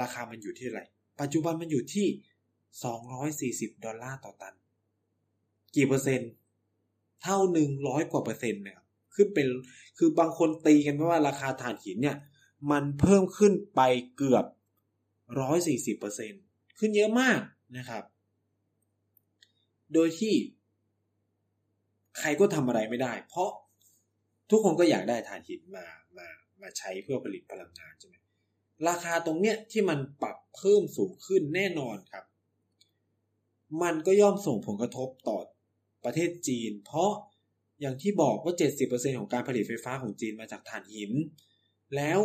[0.00, 0.80] ราคามันอยู่ที่อะไร
[1.20, 2.06] ปัจจุบันมันอยู่ที่
[2.84, 4.54] สองร้อยสี่สิบดอลลาร์ต่อตัน
[5.76, 6.30] กี่เปอร์เซ็นต์
[7.22, 9.46] เท่าหนึ่งร้อยกว่าเปอร์เซ็นต์นะครับขึ้นเป็น
[9.98, 12.16] คือบางคนตีกันว่าราคาถ่านหินเนี่ย
[12.70, 13.80] มันเพิ่มขึ้นไป
[14.16, 14.44] เกือบ
[15.40, 16.32] ร้อยสี่สิบเปอร์เซ็น
[16.78, 17.40] ขึ้นเยอะมาก
[17.76, 18.04] นะครับ
[19.92, 20.34] โดยที่
[22.18, 23.50] ใครก็ทำอะไรไม่ได้ เพราะ
[24.50, 25.86] ทุกคนก็อยากได้ถ่านหินมา
[26.18, 26.28] มา
[26.62, 28.16] มาใช้เพื่อผลิตพลังงานใช่ไหม
[28.88, 32.24] ราคาตรงเนี้ยที่มันปรับเพิ่มสูงขึ้นแน่นอนครับ
[33.82, 35.38] มันก็ย่อมส่งผลกระทบต่อ
[36.04, 37.12] ประเทศจีน เพราะ
[37.80, 38.54] อย่างที่บอกว่า
[38.86, 41.12] 70%ของการผลิตไฟฟ้าของจีนมาจากถ่านหิน
[41.96, 42.20] แล้ว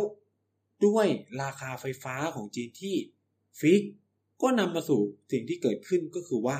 [0.86, 1.06] ด้วย
[1.42, 2.96] ราคาไฟฟ้าของจีนที่
[3.60, 3.82] ฟิก
[4.42, 5.00] ก็นำมาสู่
[5.32, 6.58] สิ่งที่เกิดขึ้นก็คือว่า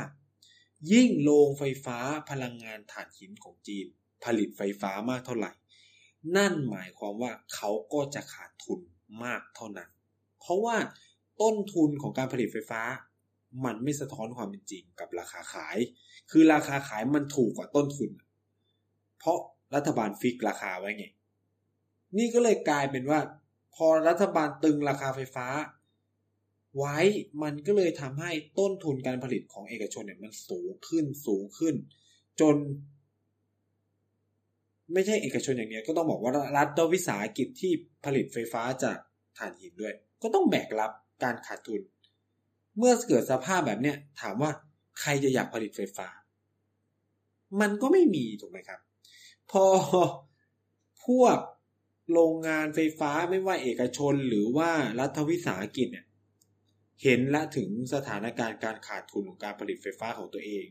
[0.93, 1.99] ยิ่งโรงไฟฟ้า
[2.31, 3.87] พลังงานถ่านหินของจีน
[4.25, 5.53] ผลิตไฟฟ้ามากเท่าไหร่
[6.37, 8.81] นั่นหมายความว่าเขาก็จะขาดทุน
[9.25, 9.91] มากเท่านั้น
[10.41, 10.77] เพราะว่า
[11.43, 12.83] ต้นทุนของการผลิตไฟฟ้า
[13.64, 15.77] มันไม่สะท้อนความเป็นจริงกับราคาขาย
[16.31, 18.11] คือราคาขายมันถูกกว่าต้นทุน
[19.18, 19.38] เพราะ
[19.75, 21.07] รัฐบาลฟิกราคาไว้ไง
[22.18, 23.21] นี่ก็เลยกลายเป็นว่า
[23.75, 25.47] พอรัฐบาลตึงราคาไฟฟ้า
[26.79, 26.99] ไว้
[27.43, 31.75] มันก็เลยทำให้ต้นทุนการผลิตของเอกชนเนี่ยมันสูงขึ้นสูงขึ้น
[32.41, 32.57] จน
[34.93, 37.73] ไม่ใช่เอกชนอย่างเดียวก็ต้องบอกว่ารัฐวิสาหกิจที่
[38.05, 38.99] ผลิตไฟฟ้าจาก
[39.39, 40.91] ถ่านหินด้วย ก็ต้องแบกรับ
[41.23, 41.81] การขาดทุน
[42.79, 44.51] เมื่อเกิดสภาพแบบเนี้ยถามว่า
[45.01, 46.09] ใครจะอยากผลิตไฟฟ้า
[47.61, 48.81] มันก็ไม่มีถูกไหมครับ
[49.51, 49.65] พอ
[51.07, 51.37] พวก
[52.13, 56.07] โรงงานไฟฟ้าไม่ว่าเอกชนหรือว่ารัฐวิสาหกิจเนี่ย
[57.02, 60.64] เห็นและถึงสถานการณ์การขาดทุนของการผลิตไฟฟ้าของตัวเอง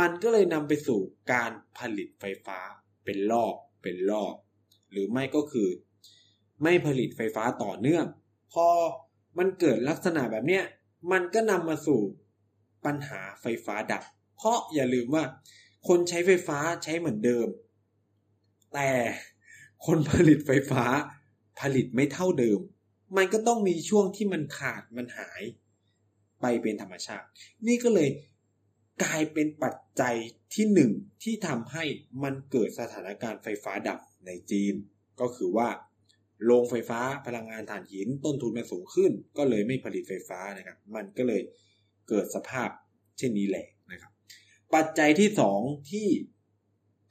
[0.00, 1.00] มันก็เลยนำไปสู่
[1.32, 2.58] การผลิตไฟฟ้า
[3.04, 4.34] เป็นรอบเป็นรอบ
[4.90, 5.68] หรือไม่ก็คือ
[6.62, 8.06] ไม่ผลิตไฟฟ้าต่อเนื่อง
[8.52, 8.68] พอ
[9.38, 10.64] มันเกิดลักษณะแบบเนี้ย
[11.12, 12.00] มันก็นำมาสู่
[12.84, 14.02] ปัญหาไฟฟ้าดับ
[14.36, 15.24] เพราะอย่าลืมว่า
[15.88, 17.48] คนใช้ไฟฟ้าใช้เหมือนเดิม
[18.74, 18.90] แต่
[19.86, 20.84] คนผลิตไฟฟ้า
[21.60, 22.58] ผลิตไม่เท่าเดิม
[23.16, 25.42] มันก็ต้องมีช่วงที่มันขาดมันหาย
[26.40, 27.26] ไปเป็นธรรมชาติ
[27.66, 28.08] นี่ก็เลย
[29.02, 30.14] กลายเป็นปัจจัย
[30.54, 30.90] ที่หนึ่ง
[31.22, 31.84] ที่ทำให้
[32.22, 34.74] มันเกิดสถานการณ์ไฟฟ้าดับในจีน
[35.20, 35.68] ก็คือว่า
[36.44, 41.42] โรงไฟฟ้าพลังงานถ่านหินต้นทุนมันสูงขึ้น ก็เลยไม่ผลิตไฟฟ้านะครับ มันก็เลย
[42.08, 42.68] เกิดสภาพ
[43.18, 44.12] เช่นนี้แหละนะครับ
[44.74, 46.08] ปัจจัยที่สองที่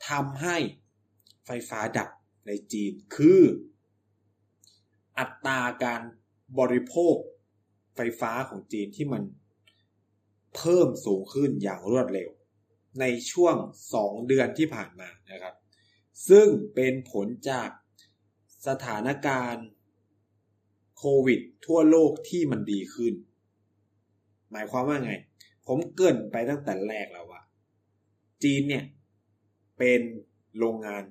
[0.10, 0.58] ทำให้
[1.46, 2.10] ไฟฟ้าดับ
[2.48, 3.42] ในจีนคือ
[5.20, 6.02] อัตราการ
[6.60, 7.16] บริโภค
[7.96, 9.24] ไฟฟ้าของจีนที่มัน
[10.56, 12.30] เพิ่มสูงขึ้นอย่างรวดเร็ว
[13.00, 13.56] ในช่วง
[13.94, 15.56] สองเดือนที่ผ่านมานะครับ
[16.30, 17.70] ซึ่งเป็นผลจาก
[18.68, 19.68] สถานการณ์
[20.98, 23.14] โควิด ทั่วโลกที่มันดีขึ้น
[24.52, 25.14] หมายความว่าไง
[25.68, 27.42] ผมเกินไปตั้งแต่แรกแล้วว่า
[28.44, 28.86] จีนเนี่ย
[29.78, 30.02] เป็น
[30.58, 31.04] โรงงาน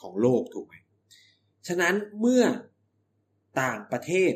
[0.00, 0.74] ของโลกถูกไหม
[1.68, 2.44] ฉะนั้นเมื่อ
[3.62, 4.32] ต่างประเทศ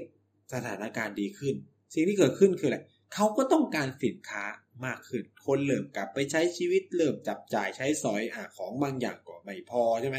[0.52, 1.54] สถานการณ์ดีขึ้น
[1.94, 2.78] สิ่งที่เกิดขึ้นคืออะไร
[3.14, 4.44] เขาก็ต้องการสินค้า
[4.86, 10.18] มากขึ้น คนเริ่มกลับไปใช้ชีวิตเริ่มจับจ่ายใช้สอยอของบางอย่างก็ไม่พอใช่ไหม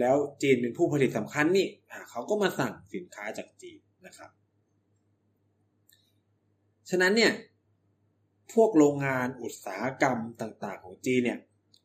[0.00, 1.68] แล้วจีนเป็นผู้ผลิตสำคัญนี่
[2.10, 4.30] เขาก็มาสั่งสินค้าจากจีนนะครับ
[6.90, 7.32] ฉะนั้นเนี่ย
[8.54, 11.38] พวกโรงงานอุตสาหกรรมต่างๆ ของจีนเนี่ย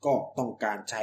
[0.06, 1.02] ก็ต้องการใช้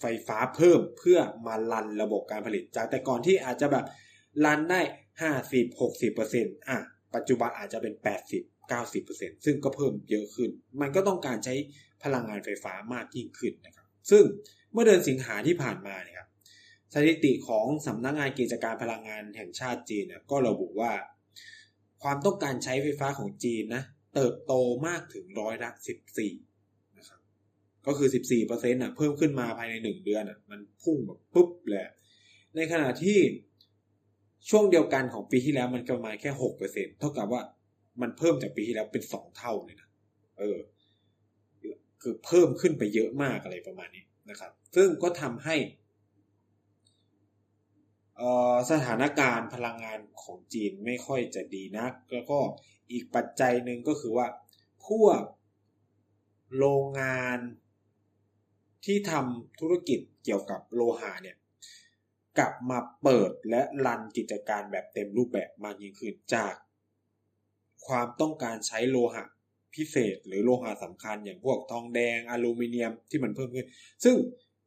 [0.00, 3.84] ไฟฟ้าเพิ่มเพื่อมาลันระบบการผลิต จากแต่ก่อนที่อาจจะแบบ
[4.44, 4.80] ลันได้
[5.22, 6.78] ห้าสิบหกสิบเปอร์เซ็นต์อะ
[7.14, 11.54] ปัจจุบันอาจจะเป็นแปดสิบเก้าสิบเปอร์เซ็นซึ่งก็เพิ่มเยอะขึ้น มันก็ต้องการใช้
[12.04, 14.24] พลังงานไฟฟ้ามากยิ่งขึ้นนะครับ ซึ่ง
[14.72, 16.28] เมื่อเดือนสิงหาที่ผ่านมาเนี่ยครับ
[16.94, 20.92] สถิติของสำนักงงานกิจการพลังงานแห่งชาติจีนนี่ยก็ระบุว่า
[22.02, 23.82] ความต้องการใช้ไฟฟ้าของจีนนะ
[24.14, 24.52] เติบโต
[24.86, 26.32] มากถึงร้อยละสิบสี่
[26.98, 27.20] นะครับ
[27.86, 31.82] ก็คือสิบสี่เปอร์เซ็นต์อะเพิ่มขึ้นมาภายในหนึ่งเดือนอะมันพุ่งแบบปุ๊บเลย
[32.56, 33.18] ในขณะที่
[34.48, 37.42] ช่วงเดียวกันของปีที่แล้วมันประมาณแค่หกเปอร์เซ็นเท่ากับว่า
[38.00, 39.88] มันเพิ่มจากปีที่แล้วเป็นสองเท่าเลยนะ
[40.38, 40.58] เออ
[42.02, 45.56] คือเพิ่มขึ้นไปเยอะมากอะไรประมาณนี้นะครับ ซึ่งก็ทำให้
[48.70, 52.38] สถานการณ์พลังงานของจีนไม่ค่อยจะดีนัก แล้วก็
[52.92, 54.26] อีกปัจจัยหนึ่งก็คือว่า
[54.88, 55.20] พวก
[56.58, 57.38] โรงงาน
[58.84, 61.36] ที่ทำธุรกิจเกี่ยวกับโลหะเนี่ย
[62.40, 66.54] กลับมาเปิดและรันกิจการแบบเต็มรูปแบบมากยิ่งขึ้นจาก
[67.86, 69.24] ความต้องการใช้โลหะ
[69.74, 73.66] พิเศษ หรือโลหะสำคัญอย่างพวกทองแดงอลูมิเนียมที่มันเพิ่มขึ้น
[74.04, 74.14] ซึ่ง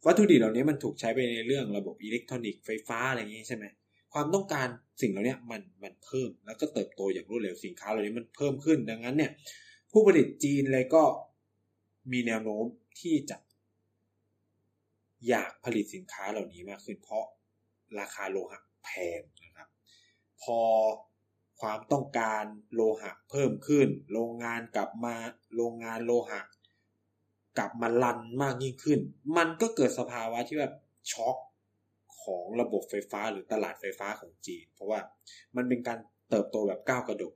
[0.06, 3.66] วัตถุดิบเหล่านี้มันถูกใช้ไปในเรื่องระบบอิเล็กทรอนิกส์ไฟฟ้าอะไรอย่างนี้ใช่ไหม
[4.14, 4.68] ความต้องการ
[5.02, 9.32] สิ่งเหล่านี้มันมันเพิ่มแล้วก็เติบโตอย่างรวดเร็วสินค้าเหล่านี้มันเพิ่มขึ้นดังนั้นเนี่ย
[9.92, 11.04] ผู้ผลิตจีนเลยก็
[12.12, 12.66] มีแนวโน้ม
[13.00, 13.38] ที่จะ
[15.30, 17.26] อยากผลิตสินค้าเหล่านี้มากขึ้นเพราะ
[18.00, 19.70] ราคาโลหะแพงนะครับ
[20.42, 20.60] พอ
[21.62, 25.16] ความต้องการโลหะเพิ่มขึ้น โรงงานกลับมา
[25.56, 26.42] โรงงานโลหะ
[27.58, 29.00] กลับมาลันมากยิ่งขึ้น
[29.38, 30.74] มันก็เกิดสภาวะที่แบบ
[31.12, 31.38] ช็อก
[32.24, 35.00] ของระบบไฟฟ้าหรือตลาดไฟฟ้าของจีน เพราะว่า
[35.56, 37.36] มันเป็นการเติบโตแบบก้าวกระโดด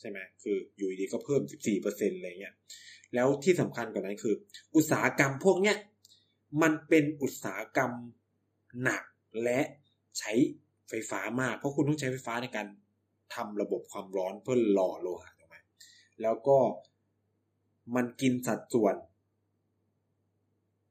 [0.00, 1.42] ใช่ไหมคืออยู่ดีก็เพิ่ม
[1.80, 2.54] 14%อะไรเงี้ย
[3.14, 4.34] แล้วที่สำคัญกว่านั้นคือ
[4.74, 5.76] อุตสาหกรรมพวกเนี้ย
[6.62, 7.92] มันเป็นอุตสาหกรรม
[8.82, 9.02] หนัก
[9.44, 9.60] และ
[10.18, 10.32] ใช้
[10.88, 12.66] ไฟฟ้ามาก เพราะคุณต้องใช้ไฟฟ้าในการ
[13.34, 15.56] ทำระบบความร้อนเพื่อหล่อโลหะถูกไหม
[16.22, 16.58] แล้วก็
[17.96, 18.96] มันกินสัดส่วน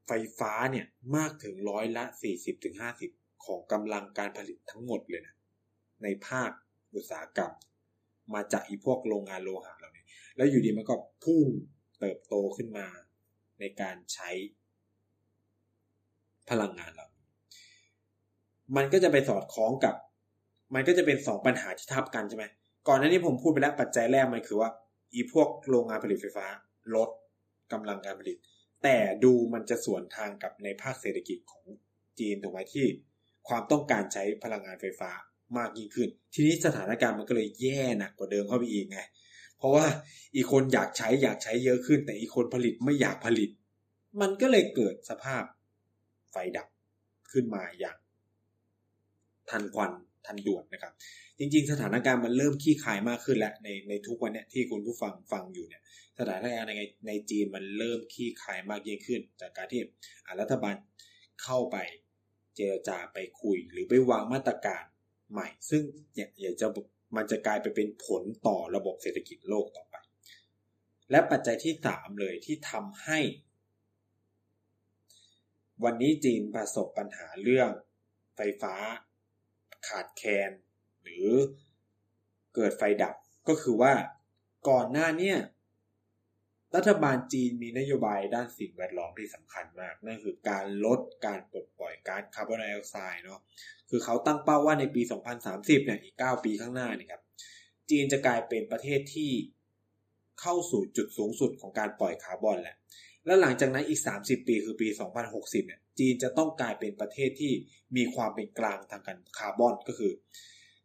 [0.08, 3.12] ไฟฟ้าเนี่ยมากถึงร้อยละสี่สิบถึงห้าสิบ
[3.46, 5.36] ของกำลังการผลิตทั้งหมดเลยนะ
[6.04, 6.50] ในภาค
[6.96, 7.54] อุตสาหกรรม
[8.34, 10.06] มาจากอีพวกโรงงานโลหะเหล่านี้
[10.36, 11.46] แล้วอยู่ดีมันก็พุ่ง
[12.00, 12.88] เติบโตขึ้นมา
[13.60, 14.30] ในการใช้
[16.50, 17.08] พลังงานเรา
[18.76, 19.96] มันก็จะไปสอดคล้องกับ
[20.76, 22.46] มันก็จะเป็นสองปัญหาที่ทับกันใช่ไหม
[22.88, 24.70] ก่อนหน้านี้ผมพูดไปแล้วปัจจัยแรกมันคือว่า
[25.14, 26.46] อีพวกโรงงานผลิตไฟฟ้า
[26.96, 27.10] ลด
[27.72, 28.38] กำลังการผลิต
[28.84, 31.66] แต่ดูมันจะสวนทางกับในภาคเศรษฐกิจของ
[32.20, 32.86] จีนถูกไหมที่
[33.48, 35.12] ความต้องการใช้พลังงานไฟฟ้า
[35.58, 39.00] มากยิ่งขึ้น ทีนี้สถานการณ์มันก็เลยแย่หนักกว่าเดิมเข้าไปอีกไง
[39.58, 39.86] เพราะว่า
[40.36, 43.50] อีกคนอยากใช้อยากใช้เยอะขึ้น แต่อีกคนผลิตไม่อยากผลิต
[44.22, 45.44] มันก็เลยเกิดสภาพ
[46.32, 46.68] ไฟดับ
[47.32, 47.98] ขึ้นมาอย่าง
[49.54, 49.92] ทันควัน
[50.28, 50.94] ทันด่วนนะครับ
[51.38, 55.82] จริง ๆ สถานการณ์มันเริ่มขี้ขายมากขึ้นแล้วในในทุกวันเนี้ยที่คุณผู้ฟังฟังอยู่เนี่ย
[56.20, 56.74] สถานการณ์ใน
[57.08, 59.82] ในจีนมันเริ่มขี้คายมากยิ่งขึ้น จากการที่
[60.40, 60.76] รัฐบาล
[61.44, 61.78] เข้าไป
[62.56, 64.84] เจรจาไปคุย หรือไปวางมาตรการ
[65.32, 66.68] ใหม่ ซึ่งเนี่ยอยากจะ
[67.16, 69.96] มันจะกลายไปเป็นผลต่อระบบเศรษฐกิจโลกต่อไป
[71.12, 73.20] และปัจจัยที่สามเลยที่ทำให้
[75.84, 77.70] วันนี้จีนประสบปัญหาเรื่อง
[78.36, 78.76] ไฟฟ้า
[79.88, 80.52] ขาดแคลน
[81.02, 81.28] หรือ
[82.56, 83.16] เกิดไฟดับ
[83.48, 83.94] ก็คือว่า
[84.70, 85.34] ก่อนหน้าเนี้
[86.76, 93.40] รัฐบาลจีนมีนโยบายด้านสิ่งแวดล้อมที่สำคัญมาก นั่นคือการลดการปลดปล่อยก๊าซคาร์บอนไดออกไซด์เนาะ
[93.90, 95.02] คือเขาตั้งเป้าว่าในปี
[95.44, 97.22] 2030 เนี่ยอีก 9 ปีข้างหน้านี่ครับ
[97.90, 99.32] จีนจะกลายเป็นประเทศที่
[100.42, 102.78] เข้าสู่จุดสูงสุดของการปล่อยคาร์บอนแหละ
[103.26, 104.88] แล้วหลังจากนั้นอีก 30 ปีคือปี
[105.28, 107.52] 2060 เนี่ย จีนจะต้องกลายเป็นประเทศที่
[107.96, 110.12] มีความเป็นกลางทางการคาร์บอนก็คือ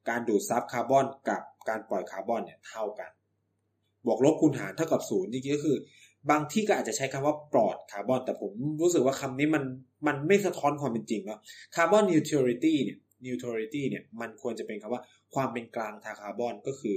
[0.08, 3.10] การดูดซับคาร์บอนกับการปล่อยคาร์บอนเนี่ยเท่ากัน
[4.06, 5.78] บวกลบคูณหารเท่ากับศูนย์จริงๆก็คือ
[6.30, 9.64] บางที่ก็อาจจะใช้คำว่าปลอดคาร์บอน แต่ผมรู้สึกว่าคำนี้มัน
[10.06, 11.40] มันไม่สะท้อนความเป็นจริงเนาะ
[11.76, 15.02] carbon neutrality เนี่ย neutrality เนี่ยมันควรจะเป็นคำว่า
[15.34, 16.96] ความเป็นกลางทางคาร์บอนก็คือ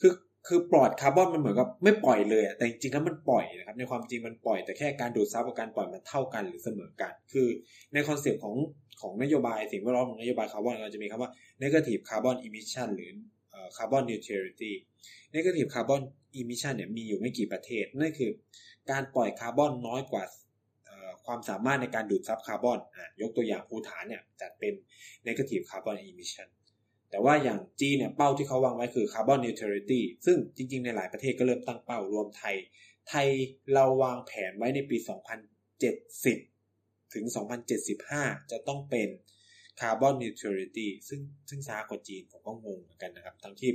[0.00, 0.12] คือ
[0.48, 7.48] คือปลอดคาร์บอนมันเหมือนกับไม่ปล่อยเลยแต่จริงๆแล้วมันปล่อยนะครับในความจริงมันปล่อยแต่แค่การดูดซับกับการปล่อยมันเท่ากันหรือเสมอกัน คือ
[7.92, 8.54] ใน concept ของ
[9.00, 11.30] ของนโยบายสิ่งแวดล้อมของนโยบายคาร์บอนเราจะมีคำว่า
[11.62, 13.10] negative carbon emission หรือ
[13.76, 14.72] carbon neutrality
[15.34, 16.02] negative carbon
[16.40, 18.30] emission เนี่ยมีอยู่ไม่กี่ประเทศ นั่นคือ
[18.90, 20.24] การปล่อยคาร์บอนน้อยกว่า
[21.26, 22.78] ความสามารถในการดูดซับคาร์บอน
[23.20, 24.74] ยกตัวอย่างภูฏานเนี่ยจัดเป็น
[25.26, 26.48] negative carbon emission
[27.14, 32.56] แต่ว่าอย่างจีเนี่ยเป้าที่เขาวางไว้คือ carbon neutrality ซึ่งจริงๆ ในหลายประเทศก็เริ่มตั้งเป้ารวมไทย
[33.08, 33.28] ไทย
[33.74, 34.96] เราวางแผนไว้ในปี
[36.26, 37.24] 2070 ถึง
[37.88, 39.08] 2075 จะต้องเป็น
[39.80, 43.70] คาร์บอนนิวทรัลิตี้ซึ่งซึ่งช้ากว่าจีนผมก็งงเหมือนกันนะครับ ทั้งที่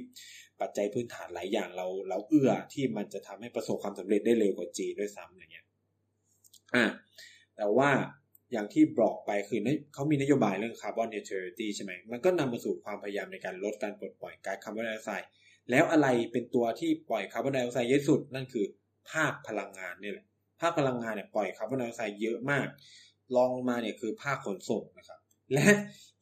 [0.61, 5.65] ปัจจัยพื้นฐานหลายอย่างเราเราเอื้อที่มันจะทำให้ประสบความสำเร็จได้เร็วกว่าจีนด้วยซ้ำอย่างเงี้ย
[6.75, 6.85] อ่า
[7.57, 7.89] แต่ว่า
[8.51, 9.59] อย่างที่บอกไปคือ
[9.93, 15.29] เขามีนโยบายเรื่อง carbon neutrality ใช่ไหมมันก็นำมาสู่ความพยายามในการลดการปลดปล่อยก๊าซคาร์บอนไดออกไซด์
[15.71, 18.65] แล้วอะไรเป็นตัวที่ปล่อยคาร์บอนไดออกไซด์เยอะสุด นั่นคือ
[19.11, 20.25] ภาคพลังงานนี่แหละ
[20.61, 22.67] ภาคพลังงานเนี่ยปล่อยคาร์บอนไดออกไซด์เยอะมาก
[23.35, 25.19] รองมาเนี่ยคือภาคขนส่งนะครับ
[25.53, 25.67] และ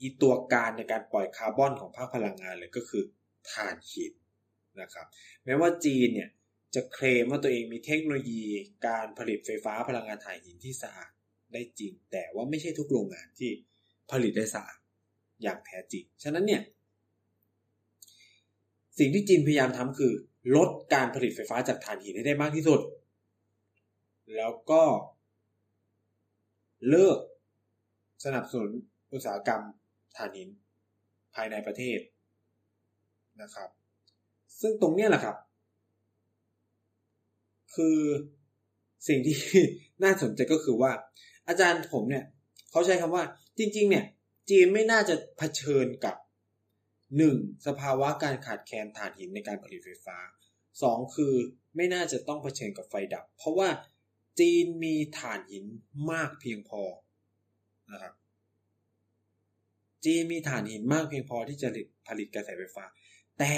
[0.01, 3.03] อีตัวการในการปล่อยคาร์บอนของภาคพลังงานเลยก็คือ
[3.51, 4.13] ถ่านหิน
[4.81, 5.05] นะครับ
[5.45, 6.29] แม้ว่าจีนเนี่ย
[6.75, 8.43] จะเคลมว่าตัวเองมีเทคโนโลยี
[8.87, 11.11] การผลิตไฟฟ้าพลังงานถ่านหินที่สะอาด
[11.53, 13.51] ได้จริง แต่ว่าไม่ใช่ทุกโรงงานที่
[14.11, 14.77] ผลิตได้สะอาด
[15.43, 16.61] อย่างแท้จริง ฉะนั้นเนี่ย
[18.99, 20.13] สิ่งที่จีนพยายามทำคือ
[20.55, 22.81] ลดการผลิตไฟฟ้าจากถ่านหินให้ได้มากที่สุด
[24.35, 24.83] แล้วก็
[26.89, 27.17] เลิก
[28.25, 28.71] สนับสนุน
[29.13, 29.61] อุตสาหกรรม
[30.17, 30.49] ถ่านหิน
[31.35, 31.99] ภายในประเทศ
[33.41, 33.69] นะครับ
[34.61, 35.35] ซึ่งตรงนี้แหละครับ
[37.75, 37.99] คือ
[39.07, 39.37] สิ่งที่
[40.03, 40.91] น่าสนใจก็คือว่า
[41.47, 42.25] อาจารย์ผมเนี่ย
[42.71, 43.23] เขาใช้คำว่า
[43.57, 44.05] จริง ๆ เนี่ย
[44.49, 46.15] จีนไม่น่าจะเผชิญกับ
[47.17, 50.17] หนึ่งสภาวะการขาดแคลนถ่านหินในการผลิตไฟฟ้า
[50.81, 51.33] สองคือ
[51.75, 53.69] ไม่น่าจะต้องเผชิญกับไฟดับ เพราะว่า
[54.39, 55.65] จีนมีถ่านหิน
[56.11, 56.81] มากเพียงพอ
[57.91, 58.13] นะครับ
[60.05, 61.69] จีนมีถ่านหินมากเพียงพอที่จะ
[62.07, 62.83] ผลิตกระแสไฟฟ้า
[63.39, 63.53] แต่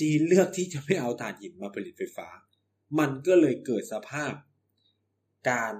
[0.00, 2.28] จีนเลือกที่จะไม่เอาถ่านหินมาผลิตไฟฟ้า
[2.98, 4.32] มันก็เลยเกิดสภาพ
[5.50, 5.74] การ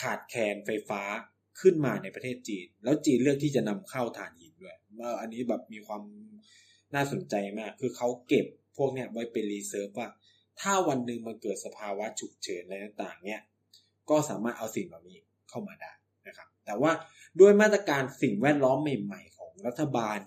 [0.00, 1.02] ขาดแคลนไฟฟ้า
[1.60, 6.02] ขึ้นมาในประเทศจีน แล้วจีนเลือกที่จะนำเข้าถ่านหินด้วยว่าอันนี้แบบมีความ
[6.94, 10.08] น่าสนใจมาก คือเขาเก็บพวกเนี้ยไว้เป็น reserve ว่า
[10.60, 13.40] ถ้าวันหนึ่งมันเกิดสภาวะฉุกเฉินอะไรต่างๆ เนี่ย
[14.10, 15.92] ก็สามารถเอาสิ่งเหล่านี้เข้ามาได้
[16.26, 16.92] นะครับ แต่ว่า
[17.40, 20.18] ด้วยมาตรการสิ่งแวดล้อมใหม่ ๆ ของรัฐบาล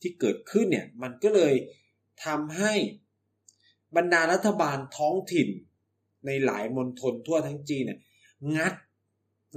[0.00, 1.54] ที่เกิดขึ้นเนี่ย มันก็เลย
[2.24, 2.74] ทำให้
[3.96, 5.48] บรรดารัฐบาลท้องถิ่น
[6.26, 8.00] ในหลายมณฑลทั่วทั้งจีนเนี่ย
[8.56, 8.74] งัด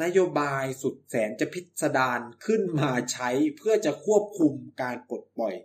[0.04, 5.56] นโยบายสุดแสนจะพิสดารขึ้นมาใช้เพื่อจะควบคุมการปลดปล่อย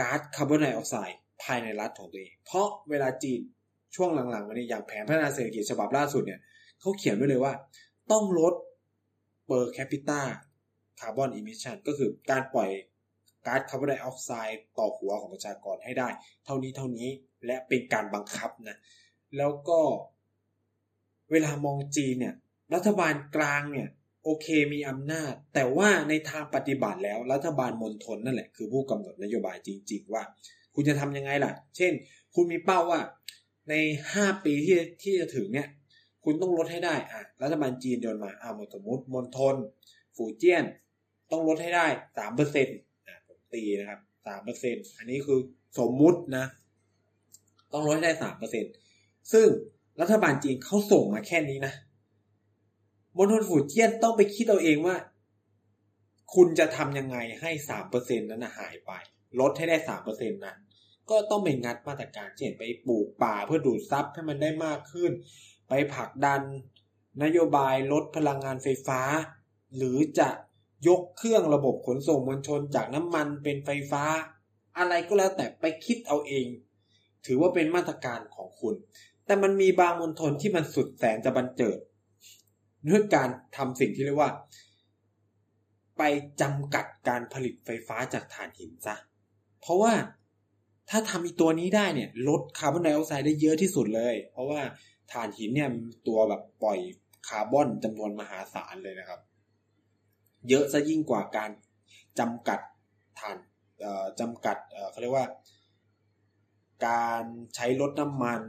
[0.00, 3.40] ก๊าซคาร์บอนไดออกไซด์ภายในรัฐของตัวเอง เพราะเวลาจีน
[3.94, 6.40] ช่วงหลังๆมานี้อย่างแผนพัฒนาเศรษฐกิจฉบับล่าสุดเนี่ย
[6.80, 7.52] เขาเขียนไว้เลยว่า
[8.10, 8.54] ต้องลด
[9.46, 12.70] per capita carbon emission ก็คือการปล่อย
[13.46, 16.08] ก๊าซคาร์บอนไดออกไซด์ต่อหัวของประชากรให้ได้
[16.44, 17.08] เท่านี้เท่านี้
[17.46, 18.76] และเป็นการบังคับนะ
[19.36, 19.80] แล้วก็
[21.30, 22.34] เวลามองจีนเนี่ย
[22.74, 23.88] รัฐบาลกลางเนี่ย
[24.24, 30.22] โอเคมีอำนาจ แต่ว่าในทางปฏิบัติแล้วรัฐบาลมณฑลนั่นแหละคือผู้กำหนดนโยบายจริง ๆ ว่า
[30.74, 31.92] คุณจะทำยังไงล่ะ เช่น
[32.34, 33.00] คุณมีเป้าว่า
[33.70, 33.74] ใน
[34.14, 35.68] ห้าปีที่ที่จะถึงเนี่ย
[36.24, 39.54] คุณต้องลดให้ได้อะรัฐบาลจีนเดินมาอ่าสมมติมณฑล
[40.16, 40.64] ฝูเจี้ยน
[41.30, 41.86] ต้องลดให้ได้
[42.18, 45.38] สามเปอร์เซ็นต์อะผมตีนะครับสามเปอร์เซ็นต์อันนี้คือ
[45.78, 46.44] สมมุตินะ
[47.72, 48.72] ต้องลดให้ได้สามเปอร์เซ็นต์
[49.32, 49.46] ซึ่ง
[50.00, 51.74] รัฐบาลจีนเขาส่งมาแค่นี้นะ
[53.16, 54.96] มณฑลฝูเจี้ยนต้องไปคิดเอาเองว่า
[56.34, 58.92] คุณจะทำยังไงให้สามเปอร์เซ็นนั้นหายไป
[59.40, 60.58] ลดให้ได้สามเปอร์เซ็นนั้น
[61.10, 65.12] ก็ต้องไปงัดมาตรการเช่นไปปลูกป่าเพื่อดูดซับให้มันได้มากขึ้น
[65.68, 66.40] ไปผลักดัน
[67.22, 69.00] นโยบายลดพลังงานไฟฟ้า
[69.76, 70.28] หรือจะ
[70.88, 74.04] ยกเครื่องระบบขนส่งมวลชนจากน้ำมันเป็นไฟฟ้า
[74.78, 76.46] อะไรก็แล้วแต่ไปคิดเอาเอง
[77.26, 78.74] ถือว่าเป็นมาตรการของคุณ
[79.26, 81.78] แต่มันมีบางมณฑลที่มันสุดแสนจะบันเจิด
[82.88, 84.30] ด้วยการทำสิ่งที่เรียกว่า
[85.98, 86.02] ไป
[86.40, 88.96] จำกัดการผลิตไฟฟ้าจากถ่านหินซะ
[89.60, 89.92] เพราะว่า
[90.90, 94.60] ถ้าทำอีตัวนี้ได้เนี่ย ลดคาร์บอนไดออกไซด์ได้เยอะที่สุดเลย เพราะว่า
[95.12, 95.70] ถ่านหินเนี่ย
[96.06, 96.78] ตัวแบบปล่อย
[97.28, 99.20] คาร์บอนจำนวนมหาศาลเลยนะครับ
[100.48, 101.50] เยอะซะยิ่งกว่าการ
[102.18, 102.60] จำกัด
[103.20, 103.36] ถ่าน
[104.20, 104.56] จำกัด
[104.90, 105.26] เขาเรียกว่า
[106.86, 108.40] การใช้รถน้ำมัน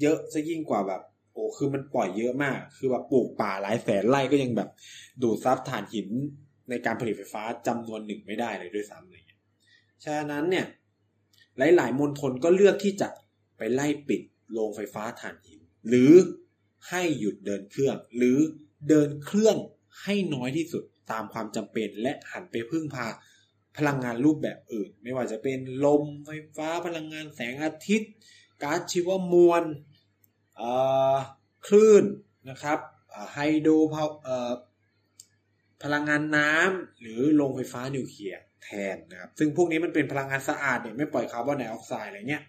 [0.00, 1.02] เยอะซะยิ่งกว่าแบบ
[1.40, 4.70] อ้คือมันปล่อยเยอะมาก คือแบบปลูกป่าหลายแสนไร่ก็ยังแบบ
[5.22, 6.08] ดูดซับถ่านหิน
[6.70, 9.40] ในการผลิตไฟฟ้าจำนวนหนึ่งไม่ได้เลยด้วยซ้ำอะไรเงี้ย
[10.04, 10.66] ฉะนั้นเนี่ย
[11.58, 13.08] หลายๆมณฑลก็เลือกที่จะ
[13.58, 14.22] ไปไล่ปิด
[14.52, 16.12] โรงไฟฟ้าถ่านหิน หรือ
[16.88, 18.38] ให้หยุดเดินเครื่อง หรือ
[18.88, 19.56] เดินเครื่อง
[20.02, 23.06] ให้น้อยที่สุดตามความจำเป็นและหันไปพึ่งพา
[23.76, 28.10] พลังงานรูปแบบอื่น ไม่ว่าจะเป็นลมไฟฟ้าพลังงานแสงอาทิตย์
[28.62, 29.62] ก๊าซชีวมวล
[31.66, 32.04] คลื่น
[32.50, 32.78] นะครับ
[33.32, 33.72] ไฮโดร
[35.82, 42.42] พลังงานน้ำหรือโรงไฟฟ้านิวเคลียร์แทนนะครับซึ่งพวกนี้มันเป็นพลังงานสะอาดเนี่ยไม่ปล่อยคาร์บอนไดออกไซด์อะไรเงี้ย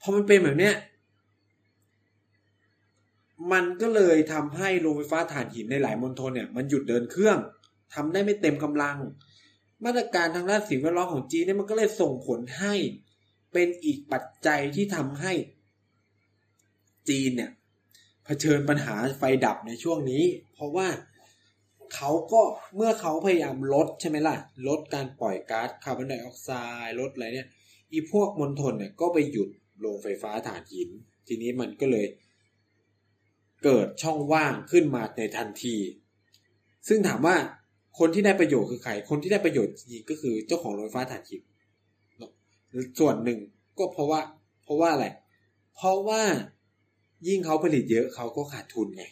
[0.00, 0.74] พอมันเป็นแบบเนี้ย
[3.52, 7.38] มันก็เลยทำให้โรงไฟฟ้าถ่านหินในหลายมณฑลเนี่ยมันหยุดเดินเครื่อง
[7.94, 8.98] ทำได้ไม่เต็มกำลัง
[9.84, 12.74] มาตรการทางด้านสิ่งแวดล้อมของจีนเนี่ยมันก็เลยส่งผลให้
[13.52, 15.32] เป็นอีกปัจจัยที่ทำให้
[17.08, 17.50] จีนเนี่ย
[18.24, 20.22] เผชิญปัญหาไฟดับในช่วงนี้
[20.54, 20.88] เพราะว่า
[21.94, 22.42] เขาก็
[22.76, 24.36] เมื่อเขาพยายามลดใช่ไหมล่ะ
[24.68, 26.50] ลดการปล่อยก๊าซคาร์บอนไดออกไซ
[26.82, 27.48] ด์ลดอะไรเนี่ย
[27.92, 29.48] อีพวกมณฑลเนี่ยก็ไปหยุด
[29.80, 30.88] โรงไฟฟ้าถ่านหิน
[31.26, 32.06] ทีนี้มันก็เลย
[33.64, 35.76] เกิดช่องว่างขึ้นมาในทันที
[36.88, 37.36] ซึ่งถามว่า
[37.98, 41.42] คนที่ได้ประโยชน์คือใคร คนที่ได้ประโยชน์จริงก็คือเจ้าของโรงไฟฟ้าถ่านหิน
[42.98, 43.38] ส่วนหนึ่ง
[43.78, 44.20] ก็เพราะว่า
[44.62, 45.06] เพราะว่าอะไร
[45.76, 46.22] เพราะว่า
[47.28, 49.04] ยิ่งเขาผลิตเยอะเขาก็ขาดทุนไง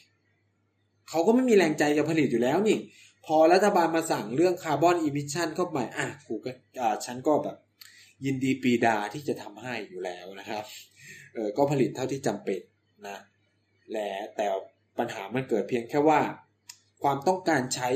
[1.09, 2.79] เขาก็ไม่มีแรงใจจะผลิตอยู่แล้วนี่
[3.27, 7.57] พอรัฐบาลมาสั่งเรื่อง carbon emission เข้าไปอะกูก็อ่าฉันก็แบบ
[8.25, 10.64] ยินดีปรีดาที่จะทำให้อยู่แล้วนะครับ
[11.35, 12.61] เออก็ผลิตเท่าที่จำเป็น
[13.09, 13.18] นะ
[13.92, 14.46] และแต่
[14.99, 16.20] ปัญหามันเกิดเพียงแค่ว่า
[17.03, 17.88] ความต้องการใช้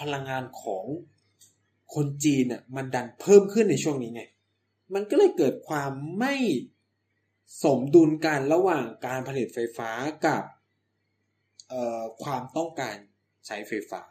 [0.00, 0.84] พลังงานของ
[1.94, 4.22] คนจีนน่ะมันดันเพิ่มขึ้นในช่วงนี้ไง
[4.94, 6.34] มันก็เลยเกิดความไม่
[7.64, 9.90] สมดุลกันระหว่างการผลิตไฟฟ้า
[10.26, 10.42] กับ
[12.22, 12.96] ความต้องการ
[13.46, 14.02] ใช้ไฟฟ้า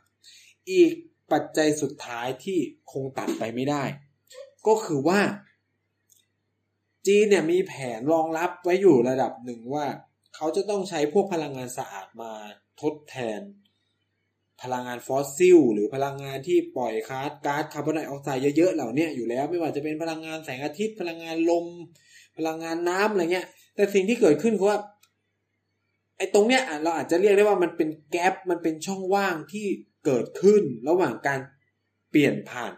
[0.71, 0.93] อีก
[1.31, 2.59] ปัจจัยสุดท้ายที่
[2.91, 3.83] คงตัดไปไม่ได้
[4.67, 5.19] ก็คือว่า
[7.07, 9.85] จีนเนี่ยมีแผนรองรับไว้อยู่ระดับหนึ่งว่า
[10.35, 12.31] เขาจะต้องใช้พวกพลังงานสะอาดมา
[12.81, 13.41] ทดแทน
[14.61, 21.65] พลังงานฟอสซิล หรือพลังงานที่ปล่อยคาร์ก๊าซคาร์บอนไดออกไซด์เยอะๆเหล่านี้อยู่แล้ว ไม่ว่าจะเป็นพลังงานแสงอาทิตย์ พลังงานลม
[22.39, 24.79] พลังงานน้ำอะไรเงี้ย แต่สิ่งที่เกิดขึ้นคือว่า
[26.17, 29.67] ไอ้ตรงเนี้ยเราอาจจะเรียกได้ว่ามันเป็น gap มันเป็นช่องว่างที่
[30.05, 31.39] เกิดขึ้นระหว่างการ
[32.09, 32.73] เปลี่ยนผ่าน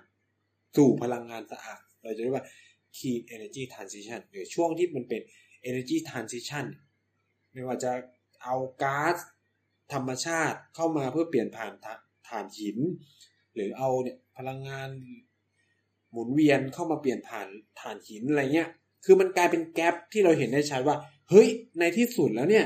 [0.77, 2.45] สู่พลังงานสะอาด เราจะเรียกว่า
[2.97, 5.21] key energy transition หรือช่วงที่มันเป็น
[5.69, 6.65] energy transition
[7.51, 7.91] ไม่ว่าจะ
[8.43, 9.17] เอาก๊าซ
[9.93, 11.73] ธรรมชาติเข้ามาเพื่อเปลี่ยนผ่าน
[12.27, 12.77] ถ่านหิน
[13.55, 14.89] หรือเอาเนี่ยพลังงาน
[16.11, 17.47] หมุนเวียนเข้ามาเปลี่ยนผ่าน
[17.79, 18.69] ถ่านหินอะไรเงี้ย
[19.05, 20.97] คือมันกลายเป็นแกลบที่เราเห็นได้ชัดว่า
[21.29, 21.47] เฮ้ย
[21.79, 22.65] ในที่สุดแล้วเนี่ย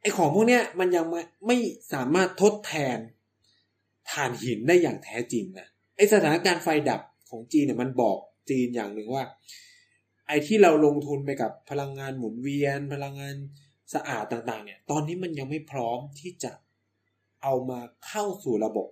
[0.00, 1.56] ไอของพวกเนี้ยมันยังไม่ไม่
[1.92, 2.98] สามารถทดแทน
[4.10, 8.18] ถ่านหินได้อย่างแท้จริงนะไอสถานการณ์ไฟดับของจีนเนี่ยมันบอก
[8.50, 9.24] จีนอย่างหนึ่งว่า
[10.26, 13.34] ไอที่เราลงทุนไปกับพลังงานหมุนเวียน พลังงาน
[13.94, 16.52] สะอาดต่าง ๆ เนี่ย ตอนนี้มันยังไม่พร้อมที่จะ
[17.42, 18.88] เอามาเข้าสู่ระบบ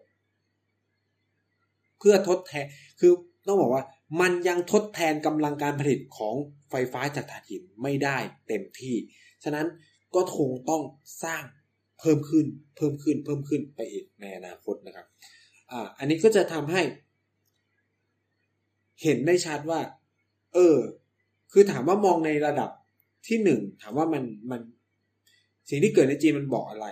[1.98, 2.66] เพื่อทดแทน
[3.00, 3.12] คือ
[3.46, 3.84] ต้องบอกว่า
[4.20, 6.34] มันยังทดแทนกำลังการผลิตของ
[6.70, 8.94] ไฟฟ้าจากถ่านหินไม่ได้เต็มที่
[9.44, 9.66] ฉะนั้น
[10.14, 10.82] ก็คงต้อง
[11.24, 11.44] สร้าง
[12.00, 15.06] เพิ่มขึ้น เพิ่มขึ้น เพิ่มขึ้นไปอีกในอนาคตนะครับ
[15.70, 16.82] อ่า อันนี้ก็จะทำให้
[19.02, 19.80] เห็นได้ชัดว่า
[20.54, 20.76] เออ
[21.52, 22.70] คือถามว่ามองในระดับ
[23.26, 24.60] ที่หนึ่งถามว่ามันมัน
[25.68, 26.86] สิ่งที่เกิดในจีนมันบอกอะไร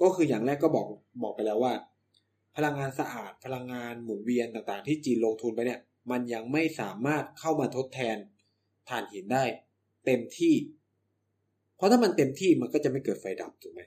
[0.00, 0.86] ก็คืออย่างแรกก็บอก
[1.22, 1.72] บอกไปแล้วว่า
[2.56, 8.16] พลังงานสะอาดพลังงานหมุนเวียนต่างๆ ที่จีนลงทุนไปเนี่ย มันยังไม่สามารถเข้ามาทดแทน
[8.88, 9.44] ถ่านหินได้
[10.06, 10.54] เต็มที่
[11.76, 13.80] เพราะถ้ามันเต็มที่มันก็จะไม่เกิดไฟดับถูกไหม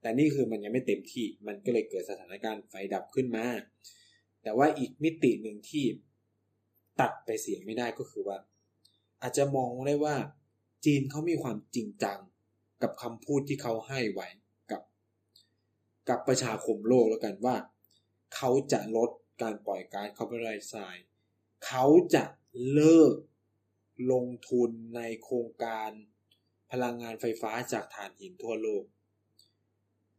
[0.00, 3.46] แต่นี่คือมันยังไม่เต็มที่ มันก็เลยเกิดสถานการณ์ไฟดับขึ้นมา
[4.42, 5.84] แต่ว่าอีกมิติหนึ่งที่
[7.00, 8.38] ตัดไปเสียไม่ได้ก็คือว่า
[9.22, 10.16] อาจจะมองได้ว่า
[10.84, 12.18] จีนเขามีความจริงจัง
[12.82, 14.28] กับคำพูดที่เขาให้ไว้
[14.70, 14.82] กับ
[16.08, 17.56] กับประชาคมโลกแล้วกันว่า
[18.34, 19.10] เขาจะลด
[19.42, 21.06] การปล่อยก๊าซคาร์บอนไดออกไซด์
[21.66, 22.24] เขาจะ
[22.72, 23.14] เลิก
[24.12, 25.90] ลงทุนในโครงการ
[26.70, 28.84] พลังงานไฟฟ้าจากถ่านหินทั่วโลก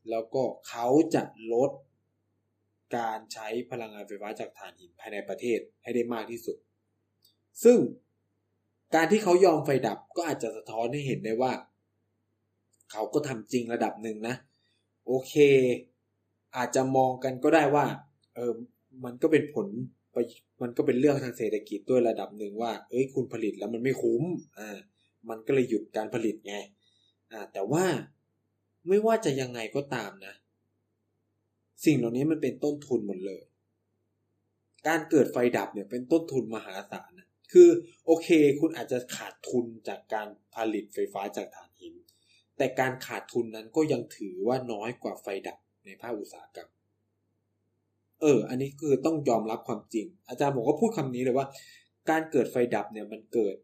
[0.10, 1.72] แล้วก็เขาจะลด
[2.98, 6.58] การใช้พลังงานไฟฟ้าจากถ่านหินภายในประเทศให้ได้มากที่สุด
[7.64, 7.78] ซึ่ง
[8.96, 11.54] การที่เขายอมไฟดับก็อาจจะสะท้อนให้เห็นได้ว่า
[12.92, 14.36] เขาก็ทำจริงระดับหนึ่งนะ
[15.06, 15.34] โอเค
[16.56, 17.86] อาจจะมองกันก็ได้ว่า
[18.36, 18.54] เออ
[19.04, 19.68] มันก็เป็นผล
[20.14, 20.18] ไป
[20.62, 24.24] มันก็เป็นเรื่องทางเศรษฐกิจด้วยระดับหนึ่งว่า เอ้ยคุณผลิตแล้วมันไม่คุ้ม
[24.60, 24.78] อ่า
[25.30, 26.56] มันก็เลยหยุดการผลิตไง
[27.32, 27.86] อ่าแต่ว่า
[28.88, 30.34] ไม่ว่าจะยังไงก็ตามนะ
[31.86, 33.42] สิ่งเหล่านี้มันเป็นต้นทุนหมดเลย
[34.88, 37.70] การเกิดไฟดับเนี่ยเป็นต้นทุนมหาศาลนะคือ
[38.06, 38.28] โอเค
[38.60, 41.96] คุณอาจจะขาดทุนจากการผลิตไฟฟ้าจากถ่านหิน
[42.58, 46.70] แต่การขาดทุนนั้นก็ยังถือว่าน้อยกว่าไฟดับในภาคอุตสาหกรรม
[48.24, 51.48] เออ อันนี้คือต้องยอมรับความจริง อาจารย์ผมก็พูดคำนี้เลยว่า
[52.10, 53.56] การเกิดไฟดับเนี่ยมันเกิด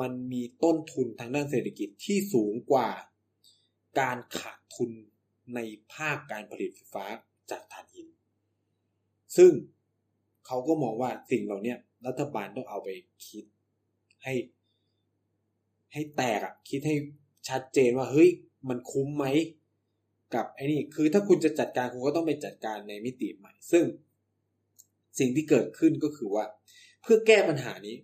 [0.00, 2.90] มันมีต้นทุนทางด้านเศรษฐกิจที่สูงกว่า
[4.00, 4.90] การขาดทุน
[5.54, 5.58] ใน
[5.92, 7.04] ภาคการผลิตไฟฟ้า
[7.50, 8.08] จากถ่านหิน
[9.36, 9.52] ซึ่ง
[10.46, 11.74] เขาก็มองว่าสิ่งเหล่านี้
[12.06, 12.88] รัฐบาลต้องเอาไป
[13.28, 13.44] คิด
[14.22, 14.34] ให้
[15.92, 16.96] ให้แตกอะคิดให้
[17.48, 18.30] ชัดเจนว่าเฮ้ย
[18.68, 19.26] มันคุ้มไหม
[20.34, 23.84] กับไอ้นี่คือถ้าคุณจะจัดการคุณก็ต้องไปจัดการในมิติใหม่ ซึ่ง
[25.18, 26.44] สิ่งที่เกิดขึ้นก็คือว่า
[27.02, 27.96] เพื่อแก้ปัญหานี้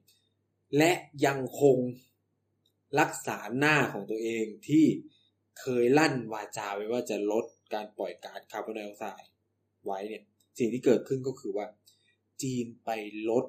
[0.79, 0.93] และ
[1.27, 1.79] ยังคง
[3.01, 4.87] รักษาหน้าของตัวเองที่
[5.61, 9.31] เคยลั่นวาจาไว้ว่าจะลดการปล่อยก๊าซคาร์บอนไดออกไซด์
[9.85, 10.23] ไว้เนี่ย
[10.59, 11.67] สิ่งที่เกิดขึ้นก็คือว่า
[12.43, 12.91] จีนไป
[13.31, 13.45] ลด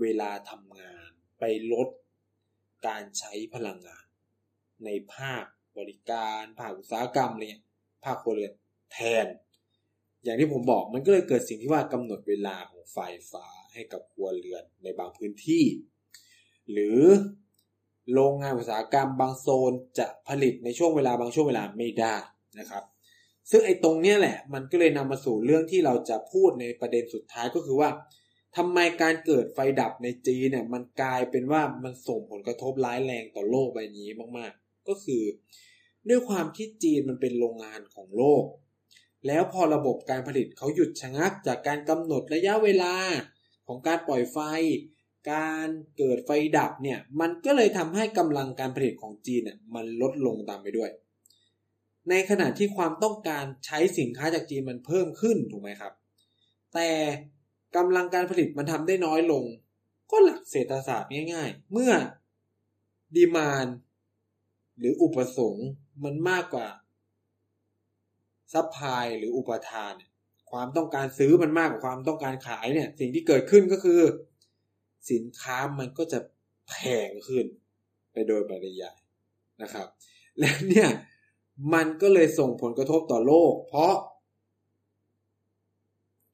[0.00, 1.10] เวลาทำงาน
[1.40, 1.88] ไปลด
[2.86, 4.06] การใช้พลังงาน
[4.84, 5.44] ในภาค
[5.78, 7.64] บริการภาคอุตสาหกรรมอะไรเนี่ย
[8.04, 8.52] ภาคครัวเรือน
[8.92, 9.26] แทน
[10.24, 12.98] อย่างที่ผมบอกมันก็เลยเกิดสิ่งที่ว่ากำหนดเวลาของไฟ
[13.30, 15.64] ฟ้าให้กับครัวเรือนในบางพื้นที่
[16.72, 17.00] หรือ
[18.12, 22.16] โรงงานอุตสาหกรรมบางโซนจะผลิตในช่วงเวลาบางช่วงเวลาไม่ได้
[22.58, 22.84] นะครับ
[23.50, 27.88] ซึ่งไอ้ตรงเนี้ยแหละ มันก็เลยนำมาสู่เรื่องที่เราจะพูดในประเด็นสุดท้ายก็คือว่า
[28.56, 34.08] ทำไมการเกิดไฟดับในจีนเนี่ยมันกลายเป็นว่ามันส่งผลกระทบร้ายแรงต่อโลกใบนี้
[34.38, 35.22] มากๆ ก็คือ
[36.08, 38.44] ด้วยความที่จีนมันเป็นโรงงานของโลก
[39.26, 42.94] แล้วพอระบบการผลิตเขาหยุดชะงักจากการกำหนดระยะเวลา
[43.66, 44.38] ของการปล่อยไฟ
[45.32, 50.90] การเกิดไฟดับเนี่ย มันก็เลยทำให้กำลังการผลิตของจีนเนี่ยมันลดลงตามไปด้วย
[52.10, 55.92] ในขณะที่ความต้องการใช้สินค้าจากจีนมันเพิ่มขึ้นถูกไหมครับ
[56.74, 56.90] แต่
[57.76, 59.44] กำลังการผลิตมันทำได้น้อยลง
[60.10, 61.92] ก็หลักเศรษฐศาสตร์ง่าย ๆ เมื่อ
[63.16, 63.66] demand
[64.78, 65.68] หรืออุปสงค์
[66.04, 66.68] มันมากกว่า
[68.52, 69.94] supply หรืออุปทาน
[70.50, 74.00] ความต้องการซื้อมันมากกว่าความต้องการขายเนี่ย สิ่งที่เกิดขึ้นก็คือ
[75.10, 76.20] สินค้ามันก็จะ
[76.68, 76.74] แพ
[77.08, 77.46] งขึ้น
[78.12, 78.98] ไปโดยปริยาย
[79.62, 79.86] นะครับ
[80.38, 80.88] และเนี่ย
[81.74, 83.94] มันก็เลยส่งผลกระทบต่อโลก เพราะ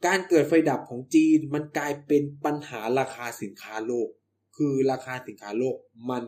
[0.06, 4.08] การเกิดไฟดับของจีนมันกลายเป็นปัญหาราคาสินค้าโลก
[4.56, 5.76] คือราคาสินค้าโลก
[6.10, 6.22] มัน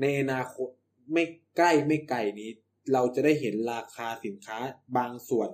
[0.00, 0.68] ในอนาคต
[1.12, 1.24] ไม่
[1.56, 2.50] ใกล้ไม่ไกลนี้
[2.92, 4.58] เราจะได้เห็นราคาสินค้า
[4.96, 5.50] บางส่วน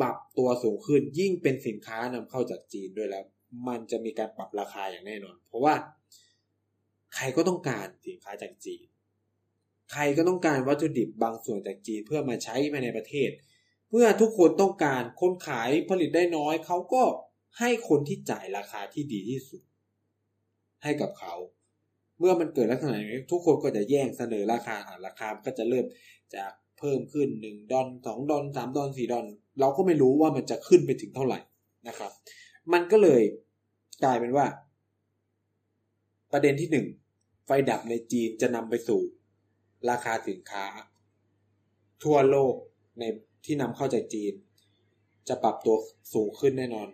[0.00, 3.24] ปรับตัวสูงขึ้นยิ่งเป็นสินค้านำเข้าจากจีนด้วยแล้ว
[3.68, 5.74] มันจะมีการปรับราคาอย่างแน่นอน เพราะว่า
[7.14, 8.86] ใครก็ต้องการสินค้าจากจีน
[9.92, 13.30] ใครก็ต้องการวัตถุดิบบางส่วนจากจีนเพื่อมาใช้ภายในประเทศ
[13.90, 17.02] เมื่อทุกคนต้องการคนขายผลิตได้น้อยเขาก็
[17.58, 19.62] ให้คนที่จ่ายราคาที่ดีที่สุด
[20.82, 21.34] ให้กับเขา
[22.18, 25.86] เมื่อมันเกิดลักษณะอย่างนี้ทุกคนก็จะแย่งเสนอราคาราคาก็จะเริ่ม
[26.36, 29.26] จากเพิ่มขึ้นหนึ่งดอลสองดอลสามดอลสี่ดอล
[29.60, 31.38] เราก็ไม่รู้ว่ามันจะขึ้นไปถึงเท่าไหร่
[31.88, 32.12] นะครับ
[32.72, 33.22] มันก็เลย
[34.04, 34.46] กลายเป็นว่า
[36.32, 36.86] ประเด็นที่หนึ่ง
[37.46, 39.00] ไฟดับในจีนจะนำไปสู่
[39.90, 40.66] ราคาสินค้า
[42.04, 42.54] ทั่วโลก
[42.98, 43.04] ใน
[43.44, 44.32] ที่นำเข้าจากจีน
[45.28, 45.76] จะปรับตัว
[46.14, 46.88] สูงขึ้นแน่นอน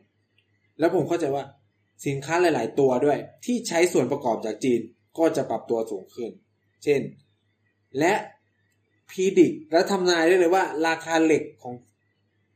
[0.79, 1.45] แล้วผมเข้าใจว่า
[2.07, 4.81] สินค้าหลาย ๆ ตัวด้วย ที่ใช้ส่วนประกอบจากจีน
[5.19, 6.31] ก็จะปรับตัวสูงขึ้น
[6.85, 7.01] เช่น
[7.99, 8.13] และ
[9.11, 11.75] พีดิกและทำนายได้เลยว่า ราคาเหล็กของ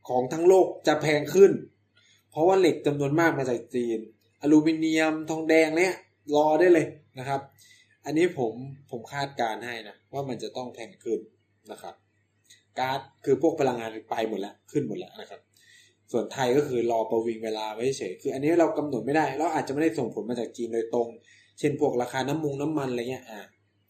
[0.07, 1.51] ของทั้งโลกจะแพงขึ้น
[2.31, 3.99] เพราะว่าเหล็กจำนวนมากมาจากจีน
[4.41, 5.93] อลูมิเนียมทองแดงเนี่ย
[6.35, 6.87] รอได้เลย
[7.19, 7.41] นะครับ
[8.05, 8.53] อันนี้ผม
[8.91, 11.19] ผมคาดการให้นะ ว่ามันจะต้องแพงขึ้น
[11.71, 11.95] นะครับ
[12.79, 15.41] ก๊าซคือพวกพลังงานไปหมดแล้วขึ้นหมดแล้วนะครับ
[16.11, 21.07] ส่วนไทยก็คือรอประวิงเวลาไว้เฉยคือ อันนี้เรากำหนดไม่ได้ เราอาจจะไม่ได้ส่งผลมาจากจีนโดยตรง
[21.59, 23.39] เช่นพวกราคาน้ำมุงน้ำมันอะไรเงี้ยอ่า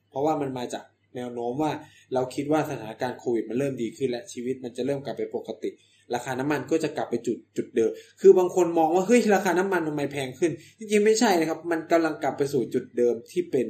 [0.10, 0.84] เพราะว่ามันมาจาก
[1.16, 1.72] แนวโน้มว่า
[2.14, 5.70] เราคิดว่าสถานการณ์โควิดมันเริ่มดีขึ้นและชีวิตมันจะเริ่มกลับไปปกติ
[6.16, 7.92] ราคาน้ำมันก็จะกลับไปจุดจุดเดิม
[8.22, 13.68] คือบางคนมองว่าเฮ้ยราคาน้ำมันทำไมแพงขึ้น จริงๆไม่ใช่นะครับ มันกำลังกลับไปสู่จุดเดิมที่เป็น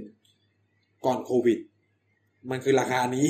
[1.06, 1.60] ก่อนโควิด
[2.50, 3.30] มันคือราคานี้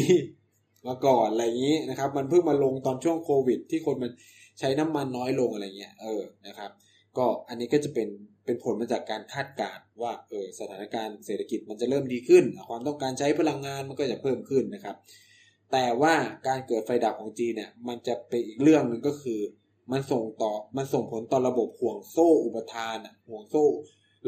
[0.88, 4.12] มาก่อนอะไรอย่างนี้นะครับ มันเพิ่งมาลงตอนช่วงโควิด ที่คนมัน
[4.60, 6.72] ใช้น้ำมันน้อยลงอะไรเงี้ย เออนะครับ
[7.18, 8.08] ก็อันนี้ก็จะเป็น
[8.48, 14.96] เป็นผลมาจากการคาดการณ์ว่าเออสถานการณ์เศรษฐกิจมันจะเริ่มดีขึ้น ความต้องการใช้พลังงานมันก็จะเพิ่มขึ้นนะครับ
[15.72, 16.14] แต่ว่า
[16.48, 19.40] การเกิดไฟดับของจีนเนี่ยมันจะเป็นอีกเรื่องหนึ่งก็คือ
[19.92, 22.98] มันส่งต่อมันส่งผลต่อระบบห่วงโซ่อุปทาน
[23.30, 23.66] ห่วงโซ่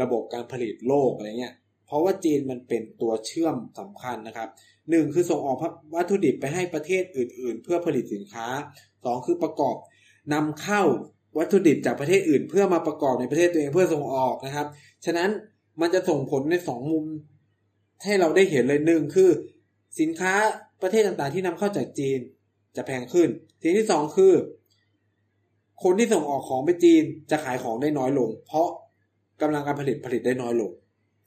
[0.02, 1.56] ระบบการผลิตโลกอะไรเงี้ย
[1.88, 4.50] เพราะว่าจีนมันเป็นตัวเชื่อมสำคัญนะครับ
[4.90, 5.58] หนึ่งคือส่งออก
[5.96, 8.48] วัตถุดิบไปให้ประเทศอื่น ๆ เพื่อผลิตสินค้า
[9.06, 9.76] สองคือประกอบ
[10.34, 10.84] นำเข้า
[11.38, 14.68] วัตถุดิบจากประเทศอื่น เพื่อมาประกอบในประเทศตัวเองเพื่อส่งออกนะครับ
[15.06, 15.30] ฉะนั้น
[15.82, 17.06] มันจะส่งผลในสองมุม
[18.04, 19.30] ให้เราได้เห็นเลยหนึ่งคือ
[20.00, 20.34] สินค้า
[20.82, 22.20] ประเทศต่างๆ ที่นำเข้าจากจีน
[22.76, 23.30] จะแพงขึ้น
[23.62, 24.34] สิ่งที่สองคือ
[25.84, 28.68] คนที่ส่งออกของไปจีนจะขายของได้น้อยลง เพราะ
[29.42, 30.72] กำลังการผลิตผลิตได้น้อยลง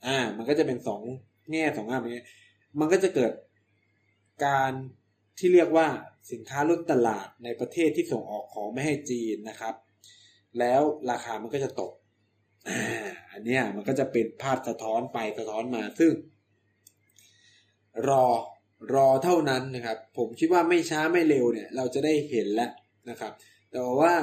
[0.07, 1.01] อ่า มันก็จะเป็นสอง
[1.53, 2.25] แง่สองงามนี้
[2.79, 3.33] มันก็จะเกิด
[4.45, 4.73] การ
[5.39, 5.87] ที่เรียกว่า
[6.33, 9.75] สินค้าล้นตลาดในประเทศที่ส่งออกของไม่ให้จีนนะครับ
[10.59, 11.93] แล้วราคามันก็จะตก
[13.33, 16.13] อันเนี้ยมันก็จะเป็นภาพสะท้อนไปสะท้อนมาซึ่ง
[18.09, 18.27] รอ
[18.95, 22.71] รอเท่านั้นนะครับ ผมคิดว่าไม่ช้าไม่เร็วเนี่ย เราจะได้เห็นแล้ว
[23.11, 23.33] นะครับ
[23.73, 24.15] แต่ว่า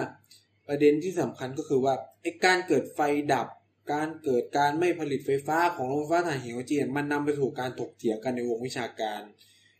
[0.67, 2.99] ประเด็นที่สำคัญก็คือว่าไอ้การเกิดไฟ
[3.33, 3.47] ดับ
[3.93, 9.21] การเกิดการไม่ผลิตไฟฟ้าของโรงไฟฟ้าถ่านหินของจีนมันนำไปสู่การถกเถียงกันในวงวิชาการ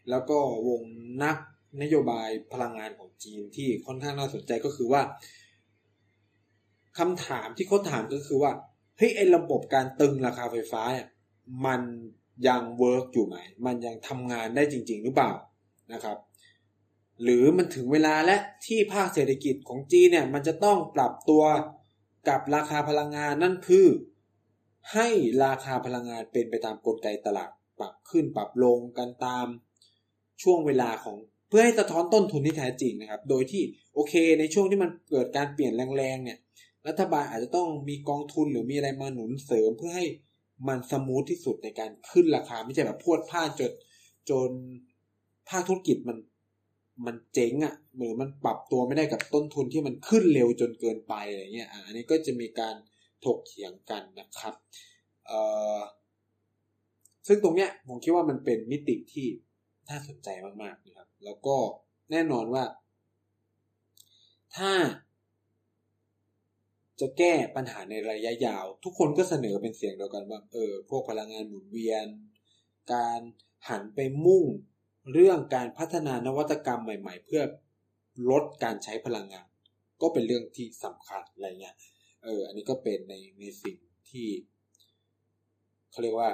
[0.10, 0.38] แล้วก็
[0.68, 0.82] วง
[1.24, 1.38] นัก
[1.82, 5.02] นโยบายพลังงานของจีนที่ค่อนข้างน่าสนใจก็คือว่า
[6.98, 8.52] คำถามที่เขาถามก็คือว่า
[8.98, 11.08] เฮ้ยไอ้ระบบการตึงราคาไฟฟ้าเนี่ย
[11.66, 11.82] มัน
[12.48, 13.36] ยังเวิร์กอยู่ไหม
[13.66, 15.32] มันยังทำงานได้จริง ๆ หรือเปล่า
[15.94, 16.18] นะครับ
[17.24, 21.44] หรือมันถึงเวลาและที่ภาคเศรษฐกิจของจีนเนี่ย มันจะต้องปรับตัว
[22.30, 23.88] กับราคาพลังงานนั่นคือ
[24.94, 25.08] ให้
[25.46, 29.48] ราคาพลังงานเป็นไปตามกลไกตลาดปรับขึ้นปรับลงกันตาม
[30.44, 31.18] ช่วงเวลาของ
[31.50, 33.62] เพื่อให้สะท้อนต้นทุนที่แท้จริงนะครับ โดยที่
[33.94, 36.38] โอเคในช่วงที่มันเกิดการเปลี่ยนแรงๆเนี่ย
[36.88, 40.06] รัฐบาลอาจจะต้องมีกองทุนหรือมีอะไรมาหนุนเสริมเพื่อให้
[40.68, 43.72] มันสมูทที่สุดในการขึ้นราคา ไม่ใช่แบบพวดพลาดจน
[44.30, 44.50] จน
[45.50, 46.18] ภาคธุรกิจมัน
[47.06, 52.76] มันเจ๊งอะ่ะหรือมันปรับตัวไม่ได้กับต้นทุนที่มันขึ้นเร็วจนเกินไปอะไรเงี้ยอันนี้ก็จะมีการ
[53.26, 54.54] ถกเถียงกันนะครับ
[55.26, 55.40] เอ่
[55.78, 55.82] อ
[57.28, 59.28] ซึ่งตรงเนี้ยผมคิดว่ามันเป็นมิติที่
[59.90, 60.30] น่าสนใจ
[60.64, 61.56] มากๆนะครับ แล้วก็
[62.12, 62.64] แน่นอนว่า
[64.56, 64.72] ถ้า
[67.00, 72.06] จะแก้ปัญหาในระยะยาว ทุกคนก็เสนอเป็นเสียงเดียวกันว่าเออพวกพลังงานหมุนเวียน
[72.94, 73.20] การ
[73.70, 74.46] หันไปมุ่ง
[75.14, 77.42] เรื่องการพัฒนานวัตกรรมใหม่ ๆ เพื่อ
[78.30, 79.48] ลดการใช้พลังงาน
[80.02, 81.76] ก็เป็นเรื่องที่สำคัญอะไรเงี้ย
[82.24, 83.78] เออ อันนี้ก็เป็นในในสิ่ง
[84.10, 84.28] ที่
[85.92, 86.32] เขาเรียกว่า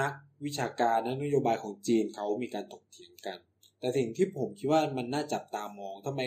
[0.00, 0.12] นัก
[0.44, 3.38] วิชาการนักนโยบายของจีนเขามีการถกเถียงกัน
[3.84, 6.20] แต่สิ่งที่ผมคิดว่ามันน่าจับตามองทำไม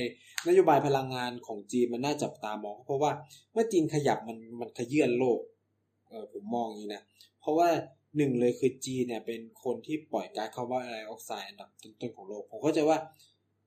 [0.48, 3.12] นโยบายพลังงานของจีนมันน่าจับตามอง เพราะว่า
[3.54, 5.40] เมื่อจีนขยับมันมันขยื่นโลก
[6.10, 7.02] เออผมมองอย่างนี้นะ
[7.42, 7.70] เพราะว่า
[8.18, 12.98] หนึ่งเลยคือจีนเนี่ยเป็นคนที่ปล่อยก๊าซคาร์บอนไดออกไซด์อันดับต้นๆของโลก ผมก็จะว่า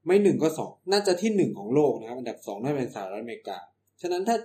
[0.06, 3.58] ไม่หนึ่งก็สองน่าจะที่หนึ่งของโลกนะครับอันดับสองน่าเป็นสหรัฐอเมริกา
[4.00, 4.36] ฉะนั้นถ้า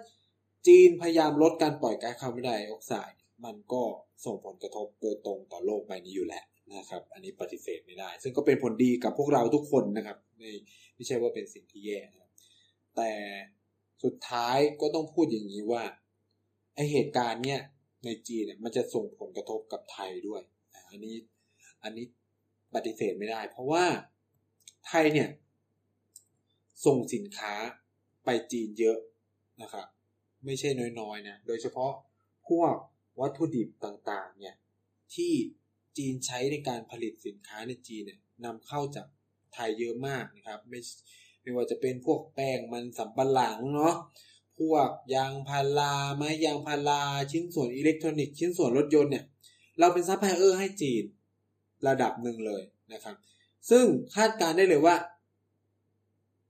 [0.67, 3.83] จีนพยายามลดการปล่อยก๊าซคาร์บอนไดออกไซด์มันก็
[4.25, 10.51] ส่งผลกระทบโดยตรงต่อโลกใบนี้อยู่แล้ว นะครับ อันนี้ปฏิเสธไม่ได้ ซึ่งก็เป็นผลดีกับพวกเราทุกคนนะครับไม่
[10.95, 12.31] ไม่ใช่ว่าเป็นสิ่งที่แย่นะครับ
[12.95, 13.11] แต่
[14.03, 15.83] สุดท้ายก็ต้องพูดอย่างนี้ว่า
[16.75, 17.61] ไอเหตุการณ์เนี้ย
[18.05, 20.41] ในจีนเนี่ยมันจะส่งผลกระทบกับไทยด้วย
[20.89, 21.15] อันนี้
[21.83, 22.05] อันนี้
[22.75, 23.85] ปฏิเสธไม่ได้ เพราะว่า
[24.87, 25.29] ไทยเนี่ย
[26.85, 27.53] ส่งสินค้า
[28.25, 28.97] ไปจีนเยอะ
[29.61, 29.87] นะครับ
[30.45, 31.93] ไม่ใช่น้อยๆนะ โดยเฉพาะ
[32.49, 32.73] พวก
[33.19, 34.55] วัตถุดิบต่างๆ เนี่ย
[35.15, 35.33] ที่
[35.97, 39.07] จีนใช้ในการผลิตสินค้าในจีนเนี่ยนำเข้าจาก
[39.53, 40.79] ไทยเยอะมากนะครับ ไม่
[41.41, 43.95] ไม่ว่าจะเป็นพวกแป้งมันสำปะหลังเนาะ
[44.59, 49.25] พวกยางพาราไม้ยางพาราชิ้นส่วนอิเล็กทรอนิกส์ชิ้นส่วนรถยนต์เนี่ย
[49.79, 51.03] เราเป็นซัพพลายเออร์ให้จีน
[51.87, 53.15] ระดับหนึ่งเลยนะครับ
[53.69, 53.85] ซึ่ง
[54.15, 54.95] คาดการณ์ได้เลยว่า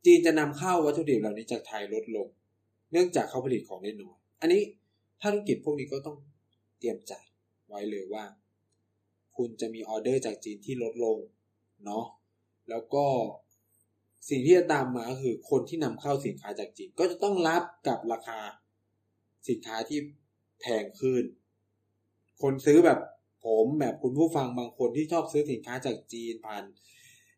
[0.06, 2.28] จีนจะนำเข้าวัตถุดิบเหล่านี้จากไทยลดลง
[2.92, 4.62] เนื่องจากเขาผลิตของได้น้อยอันนี้
[5.22, 6.18] ภาคธุรกิจพวกนี้ก็ต้อง
[6.80, 7.14] เตรียมใจ
[7.68, 8.24] ไว้เลยว่า
[9.38, 11.18] คุณจะมีออเดอร์จากจีนที่ลดลง
[11.86, 12.06] เนาะ
[12.70, 13.06] แล้วก็
[14.30, 18.40] สิ่งที่จะตามมาก็คือคนที่นำเข้าสินค้าจากจีนก็จะต้องรับกับราคา
[19.50, 20.00] สินค้าที่
[20.62, 21.24] แพงขึ้น
[22.42, 23.00] คนซื้อแบบ
[23.46, 26.64] ผมแบบคุณผู้ฟังบางคนที่ชอบซื้อสินค้าจากจีนผ่าน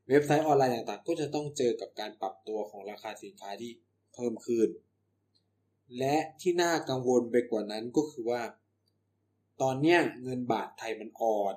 [0.09, 3.71] เว็บไซต์ออนไลน์ต่างๆ ก็จะต้องเจอกับการปรับตัวของราคาสินค้าที่
[4.13, 4.69] เพิ่มขึ้น
[5.97, 8.41] และที่น่ากังวลไปกว่านั้นก็คือว่า
[9.61, 11.55] ตอนนี้เงินบาทไทยมันอ่อน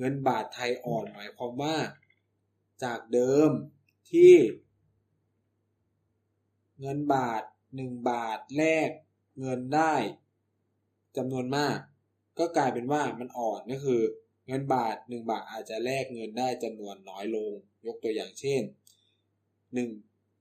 [0.00, 1.76] เงินบาทไทยอ่อนหมายความว่า
[2.84, 3.50] จากเดิม
[4.10, 4.34] ที่
[6.80, 7.42] เงินบาท
[7.76, 8.90] หนึ่งบาทแลก
[9.40, 9.94] เงินได้
[11.16, 11.78] จำนวนมาก
[12.38, 14.02] ก็กลายเป็นว่ามันอ่อนก็คือ
[14.46, 17.52] เงินบาทหนึ่งบาทอาจจะแลกเงินได้จำนวนน้อยลง
[17.86, 18.62] ยกตัวอย่างเช่น
[19.74, 19.88] หนึ่ง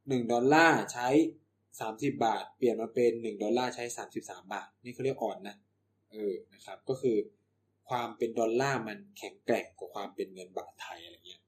[0.07, 1.07] หนึ่งดอลลาร์ใช้
[1.79, 5.55] สามสิบาท เปลี่ยนมาเป็นหนึ่งดอลลาร์ใช้สามสิบสามบาท นี่เขาเรียกอ่อนนะ
[6.11, 7.17] เออนะครับก็คือ
[7.89, 11.41] ความเป็นดอลลาร์มันแข็งแกร่งกว่าความเป็นเงินบาทไทยอะไรเงี้ย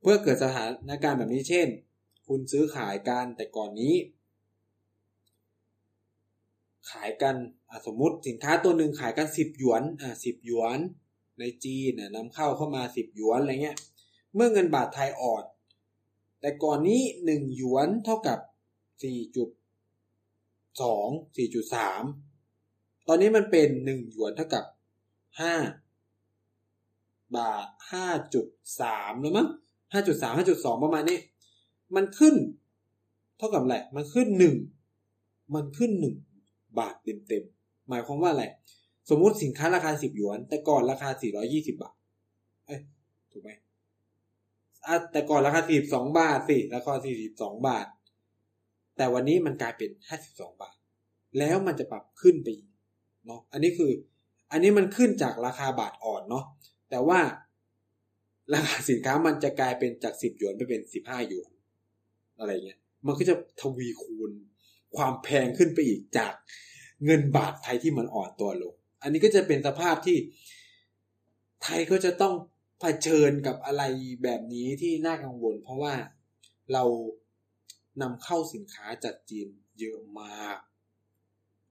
[0.00, 1.68] เพื่อเกิดสถานการณ์แบบนี้เช่น
[2.26, 3.94] คุณซื้อขายกันแต่ก่อนนี้
[6.90, 7.34] ขายกัน
[7.86, 10.78] สมมติสินค้าตัวหนึ่งขายกันสิบหยวนอ่าสิบหยวน
[11.40, 13.78] ในจีนนำเข้าเข้ามาสิบหยวนอะไรเงี้ย
[14.34, 15.44] เมื่อเงินบาทไทยอ่อน
[16.40, 18.38] แต่ก่อนนี้หนึ่งหยวนเท่ากับ
[19.02, 19.48] สี่จุด
[20.82, 22.02] สองสี่จุดสาม
[23.08, 24.64] ตอนนี้มันเป็นหนึ่งหยวนเท่ากับ
[25.40, 25.54] ห้า
[27.36, 28.46] บาทห้าจุด
[28.80, 29.48] สามแล้วมั้ง
[29.92, 31.18] ห้าจุดสามห้าจุดสองประมาณนี้
[31.96, 32.34] มันขึ้น
[33.38, 34.54] เท่ากับอะไรมันขึ้นหนึ่ง
[35.54, 36.14] มันขึ้นหนึ่ง
[36.78, 37.44] บาทเต็มเต็ม
[37.88, 38.44] หมายความว่าอะไร
[39.10, 41.94] สมมุติสินค้าราคาสิบหยวน แต่ก่อนราคาสี่ร้อยี่สิบาท
[42.66, 42.80] เอ้ย
[43.32, 43.50] ถูกไหม
[44.86, 47.86] อะแต่ก่อนราคาสี่สิบสองบาทสิราคาสี่สิบสองบาท
[48.96, 50.76] แต่วันนี้มันกลายเป็นห้าสิบสองบาท
[51.38, 52.48] แล้วมันจะปรับขึ้นไป
[53.26, 53.90] เนาะอันนี้คือ
[54.50, 56.44] อันนี้มันขึ้นจากราคาบาทอ่อนเนาะ
[56.90, 57.20] แต่ว่า
[58.54, 61.50] ราคาสินค้ามันจะกลายเป็นจากสิบหยวนไปเป็นสิบห้าหยวน
[62.38, 64.30] อะไรเงี้ย มันก็จะทวีคูณ
[64.96, 66.32] ความแพงขึ้นไปอีกจาก
[67.04, 70.16] เงินบาทไทยที่มันอ่อนตัวลง อันนี้ก็จะเป็นสภาพที่
[71.62, 72.34] ไทยก็จะต้อง
[72.80, 73.82] เผชิญกับอะไร
[74.22, 75.94] แบบนี้ที่น่ากังวล เพราะว่า
[76.72, 76.84] เรา
[78.02, 79.48] นำเข้าสินค้าจากจีน
[79.80, 80.58] เยอะมาก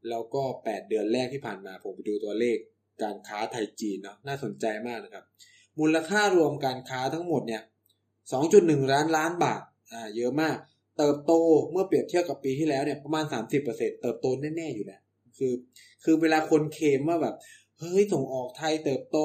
[0.09, 2.57] แล้วก็แปดเดือนแรกที่ผ่านมาผมไปดูตัวเลข
[3.03, 5.23] การค้าไทยจีนเนาะน่าสนใจมากนะครับ
[5.79, 7.63] มูลค่ารวมการค้าทั้งหมดเนี่ย
[8.27, 10.57] 2.1 ล้านล้านบาทอ่าเยอะมาก
[10.97, 11.33] เติบโต
[11.71, 13.25] เมื่อเปรียบเทียบกับปีที่แล้วเนี่ยประมาณ
[13.61, 15.01] 30%เติบโตแน่ๆอยู่แล้ว
[15.37, 15.53] คือ
[16.03, 17.35] คือเวลาคนเคมว่าแบบ
[17.79, 19.17] เฮ้ยส่งออกไทยเติบโต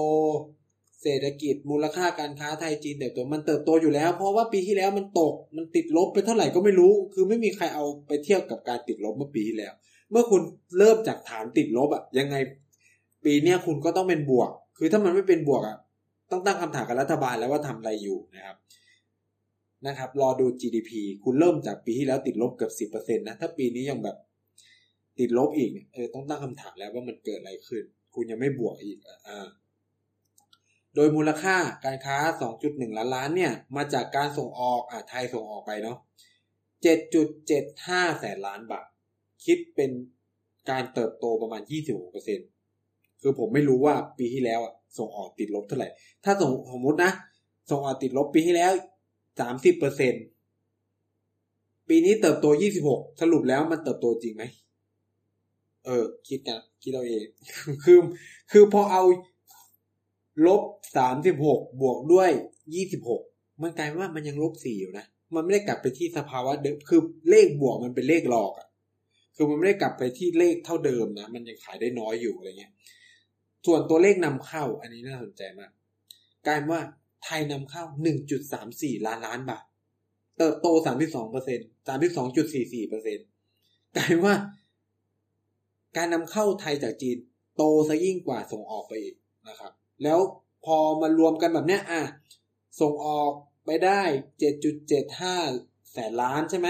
[1.03, 9.72] เศรษฐกิจมูลค่าการค้าไทยจีนเติบโตมันเติบโตอยู่แล้ว เพราะว่าปีที่แล้วมันตกมันติดลบไปเท่าไหร่ก็ไม่รู้ คือไม่มีใครเอาไปเทียบกับการติดลบเมื่อปีที่แล้ว
[10.11, 10.42] เมื่อคุณ
[10.78, 12.36] เริ่มจากฐานติดลบอะยังไง
[13.24, 15.76] ปีเนี้ยคุณก็ต้องเป็นบวก คือถ้ามันไม่เป็นบวกอะ
[16.30, 18.57] ต้องตั้งคำถามกับรัฐบาลแล้วว่าทำอะไรอยู่นะครับ
[19.86, 20.90] นะครับ รอดู GDP
[21.24, 24.16] คุณเริ่มจากปีที่แล้วติดลบเกือบสิบเปอร์เซ็นต์นะ ถ้าปีนี้ยังแบบ
[25.18, 27.82] ติดลบอีกเนี่ยเออต้องตั้งคำถามแล้วว่ามันเกิดอะไรขึ้น
[28.14, 28.98] คุณยังไม่บวกอีก
[29.28, 29.48] อ่า
[30.94, 32.16] โดยมูลค่าการค้า
[32.59, 35.98] 2.1 ล้านล้านเนี่ย มาจากการส่งออกอ่าไทยส่งออกไปเนาะ
[37.09, 38.86] 7.75 แสนล้านบาท
[39.47, 39.90] คิดเป็น
[40.70, 41.62] การเติบโตประมาณ
[42.42, 45.88] 26%คือผมไม่รู้ว่าปีที่แล้วอะส่งออกติดลบเท่าไหร่
[46.24, 47.12] ถ้าสมสมมตินะ
[47.70, 48.72] ส่งออกติดลบปีที่แล้ว
[49.51, 52.47] 30%ปีนี้เติบโต
[52.84, 54.45] 26 สรุปแล้วมันเติบโตจริงไหม
[55.86, 57.24] เออ คิดกันคิดเอาเอง
[57.84, 57.99] คือ
[58.53, 59.03] คือพอเอา
[60.47, 60.62] ลบ
[60.97, 62.30] สามสิบหกบวกด้วย
[62.74, 63.22] ยี่สิบหก
[63.62, 68.66] มันกลายว่ามันยังลบสี่อยู่นะ มันไม่ได้กลับไปที่สภาวะเดิม คือเลขบวกมันเป็นเลขหลอกอะ
[69.37, 72.72] คือมันไม่ได้กลับไปที่เลขเท่าเดิมนะ มันยังขายได้น้อยอยู่อะไรเงี้ย
[73.66, 75.70] ส่วนตัวเลขนำเข้าอันนี้น่าสนใจมาก
[76.47, 76.80] กลายว่า
[77.24, 79.64] ไทยนำเข้าหนึ่งจุดสามสี่ล้านล้านบาท
[80.39, 83.18] เติบโตสามสิบสองเปอร์เซ็นสามสิบสองจุดสี่สี่เปอร์เซ็น
[83.97, 84.35] กลายว่า
[85.97, 87.16] การนำเข้าไทยจากจีน
[87.57, 89.14] โตซะยิ่งกว่าส่งออกไปอีก
[89.49, 89.72] นะครับ
[90.03, 90.18] แล้ว
[90.64, 92.03] พอมารวมกันแบบเนี้ยอะ
[92.80, 93.32] ส่งออก
[93.66, 94.03] ไปได้
[94.39, 95.37] เจ็ดจุดเจ็ดห้า
[95.93, 96.68] แสนล้านใช่ไหม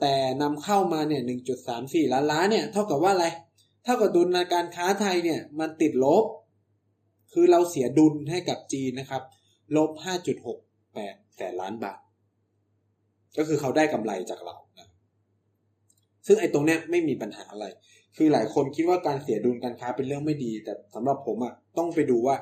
[0.00, 3.26] แต่นำเข้ามาเนี่ยหนึ่งจุดสามสี่ล้านล้านเนี่ยเท่ากับว่าอะไร
[3.84, 6.24] เท่ากับดุลการค้าไทยเนี่ยมันติดลบ
[7.32, 9.22] คือเราเสียดุลให้กับจีนนะครับ
[9.76, 10.58] ลบห้าจุดหก
[10.94, 11.98] แปดแสนล้านบาท
[13.36, 14.88] ก็คือเขาได้กำไรจากเรานะ
[16.26, 17.66] ซึ่งไอ้ตรงเนี้ยไม่มีปัญหาอะไร
[18.16, 22.36] คือหลายคนคิดว่าการเสียดุลการค้าเป็นเรื่องไม่ดี แต่สำหรับผมอะ่ะต้องไปดูว่า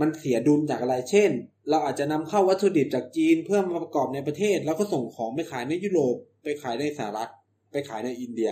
[0.00, 1.30] มันเสียดุลจากอะไร เช่น
[1.70, 7.30] เราอาจจะนำเข้าวัตถุดิบจากจีนเพื่อมาประกอบในประเทศ แล้วก็ส่งของไปขายในยุโรป ไปขายในสหรัฐ
[7.70, 8.50] ไปขายในอินเดีย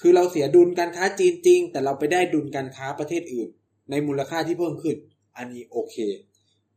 [0.00, 3.48] คือเราเสียดุลการค้าจีนจริง แต่เราไปได้ดุลการค้าประเทศอื่น
[3.90, 4.96] ในมูลค่าที่เพิ่มขึ้น
[5.36, 5.96] อันนี้โอเค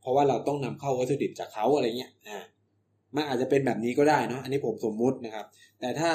[0.02, 2.40] เพราะว่าเราต้องนำเข้าวัตถุดิบจากเขาอะไรเงี้ยอ่า
[3.16, 5.46] มันอาจจะเป็นแบบนี้ก็ได้เนาะอันนี้ผมสมมุตินะครับ
[5.80, 6.12] แต่ถ้า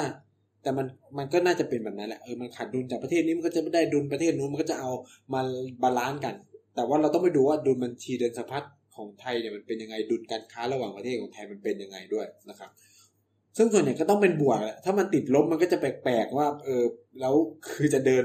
[0.63, 0.85] แต่มัน
[1.17, 4.91] มันก็น่าจะเป็นแบบนั้นแหละเออมันขาดดุลจากประเทศนี้มันก็จะไม่ได้ดุลประเทศนู้นมันก็จะเอา
[5.33, 5.41] มา
[5.83, 6.35] balance กัน
[6.75, 8.63] แต่ว่าเราต้องไปดูว่าดุลบัญชีเดินสะพัด
[8.95, 12.69] ของไทยเนี่ยมันเป็นยังไงดุลการค้าระหว่างประเทศของไทยมันเป็นยังไงด้วยนะครับ
[13.57, 16.83] ซึ่งส่วนใหญ่ก็ต้องเป็นบวกแหละถ้ามันติดลบมันก็จะแปลกๆว่า เออ
[17.19, 17.33] แล้ว
[17.69, 18.23] คือจะเดิน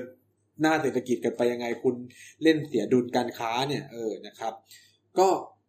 [0.61, 1.95] หน้าเศรษฐกิจกันไปยังไงคุณ
[2.43, 4.53] เล่นเสียดุลการค้าเนี่ย เออนะครับ
[5.19, 5.29] ก็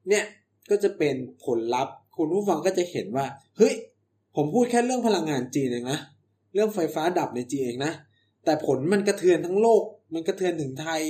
[0.09, 0.25] เนี่ย
[0.69, 3.25] ก็จะเป็นผลลัพธ์คุณผู้ฟังก็จะเห็นว่า
[3.57, 3.73] เฮ้ย
[4.35, 5.99] ผมพูดแค่เรื่องพลังงานจีนเองนะ
[6.53, 7.93] เรื่องไฟฟ้าดับในจีนเองนะ
[8.45, 9.83] แต่ผลมันกระเทือนทั้งโลก
[10.13, 11.01] มันกระเทือนถึงไทย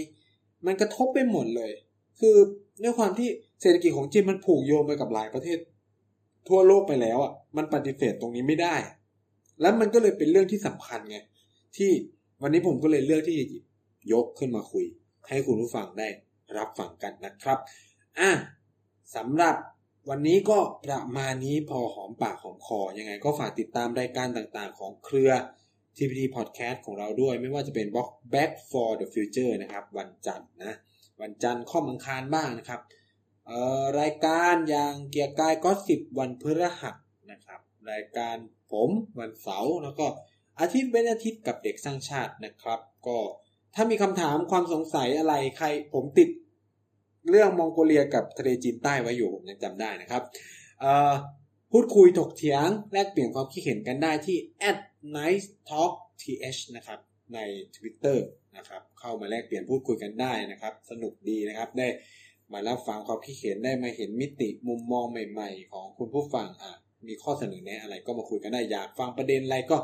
[0.66, 1.72] มันกระทบไปหมดเลย
[2.20, 2.36] คือ
[2.84, 3.30] ด้วยความที่
[3.62, 5.58] เศรษฐกิจของจีนมันผูกโยงไปกับหลายประเทศ
[6.48, 8.76] ทั่วโลกไปแล้วอะมันปฏิเสธตรงนี้ไม่ได้
[9.62, 11.18] แล้วมันก็เลยเป็นเรื่องที่สำคัญไง
[11.78, 11.92] ที่
[12.42, 13.46] วันนี้ผมก็เลยเลือกที่จะ
[14.14, 14.86] ยกขึ้นมาคุย
[15.30, 16.08] ให้คุณผู้ฟังได้
[16.58, 17.60] รับฟังกันนะครับ
[18.20, 18.32] อะ
[19.16, 19.56] สำหรับ
[20.10, 25.32] วันนี้ก็ประมาณนี้พอหอมปากหอมคอยังไง ก็ฝากติดตามรายการต่างๆ ของเครือ
[25.98, 27.88] TPD Podcast ของเราด้วย ไม่ว่าจะเป็น
[28.34, 30.78] Back for the Future นะครับ วันจันทร์นะ
[31.22, 32.80] วันจันทร์ข้อมังคารบ้างนะครับ
[34.00, 36.50] รายการอย่างเกียร์กายก็สิบวันพฤ
[36.82, 36.96] หัส
[37.32, 37.60] นะครับ
[37.92, 38.36] รายการ
[38.72, 38.90] ผม
[39.20, 40.06] วันเสาร์แล้วก็
[40.60, 43.18] อาทิตย์เป็นอาทิตย์กับเด็กสร้างชาตินะครับ ก็
[43.76, 46.30] ถ้ามีคำถามความสงสัยอะไรใครผมติด
[47.30, 50.24] เรื่องมองโกเลียกับทะเลจีนใต้ไว้อยู่ผมยังจำได้นะครับ
[51.72, 54.38] พูดคุยถกเถียง แลกเปลี่ยนความคิดเห็นกันได้ที่
[55.18, 57.00] nice talk th นะครับ
[57.34, 57.40] ใน
[57.76, 58.18] Twitter
[58.58, 61.88] นะครับ เข้ามาแลกเปลี่ยนพูดคุยกันได้นะครับ สนุกดีนะครับได้
[62.54, 66.74] มารับฟังความคิดเห็นได้มาเห็นมิติมุมมองใหม่ ๆ ของคุณผู้ฟังอะ
[67.08, 69.78] มีข้อเสนอแนะอะไรก็มาคุยกันได้อยากฟังประเด็นอะไรก็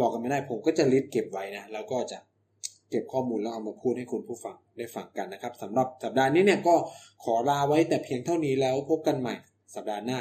[0.00, 2.18] บอกกันไม่ได้ผมก็จะลิสต์เก็บไว้นะแล้วก็จะ
[2.90, 6.74] เก็บข้อมูลแล้วเอามาพูดให้คุณผู้ฟังได้ฟังกันนะครับสำหรับสัปดาห์นี้เนี่ยก็
[7.24, 9.34] ขอลาไว้แต่เพียงเท่านี้แล้วพบกันใหม่
[9.74, 10.20] สัปดาห์หน้า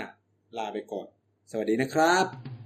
[0.57, 1.07] ลาไปก่อน
[1.51, 2.60] สวัสดีนะครับ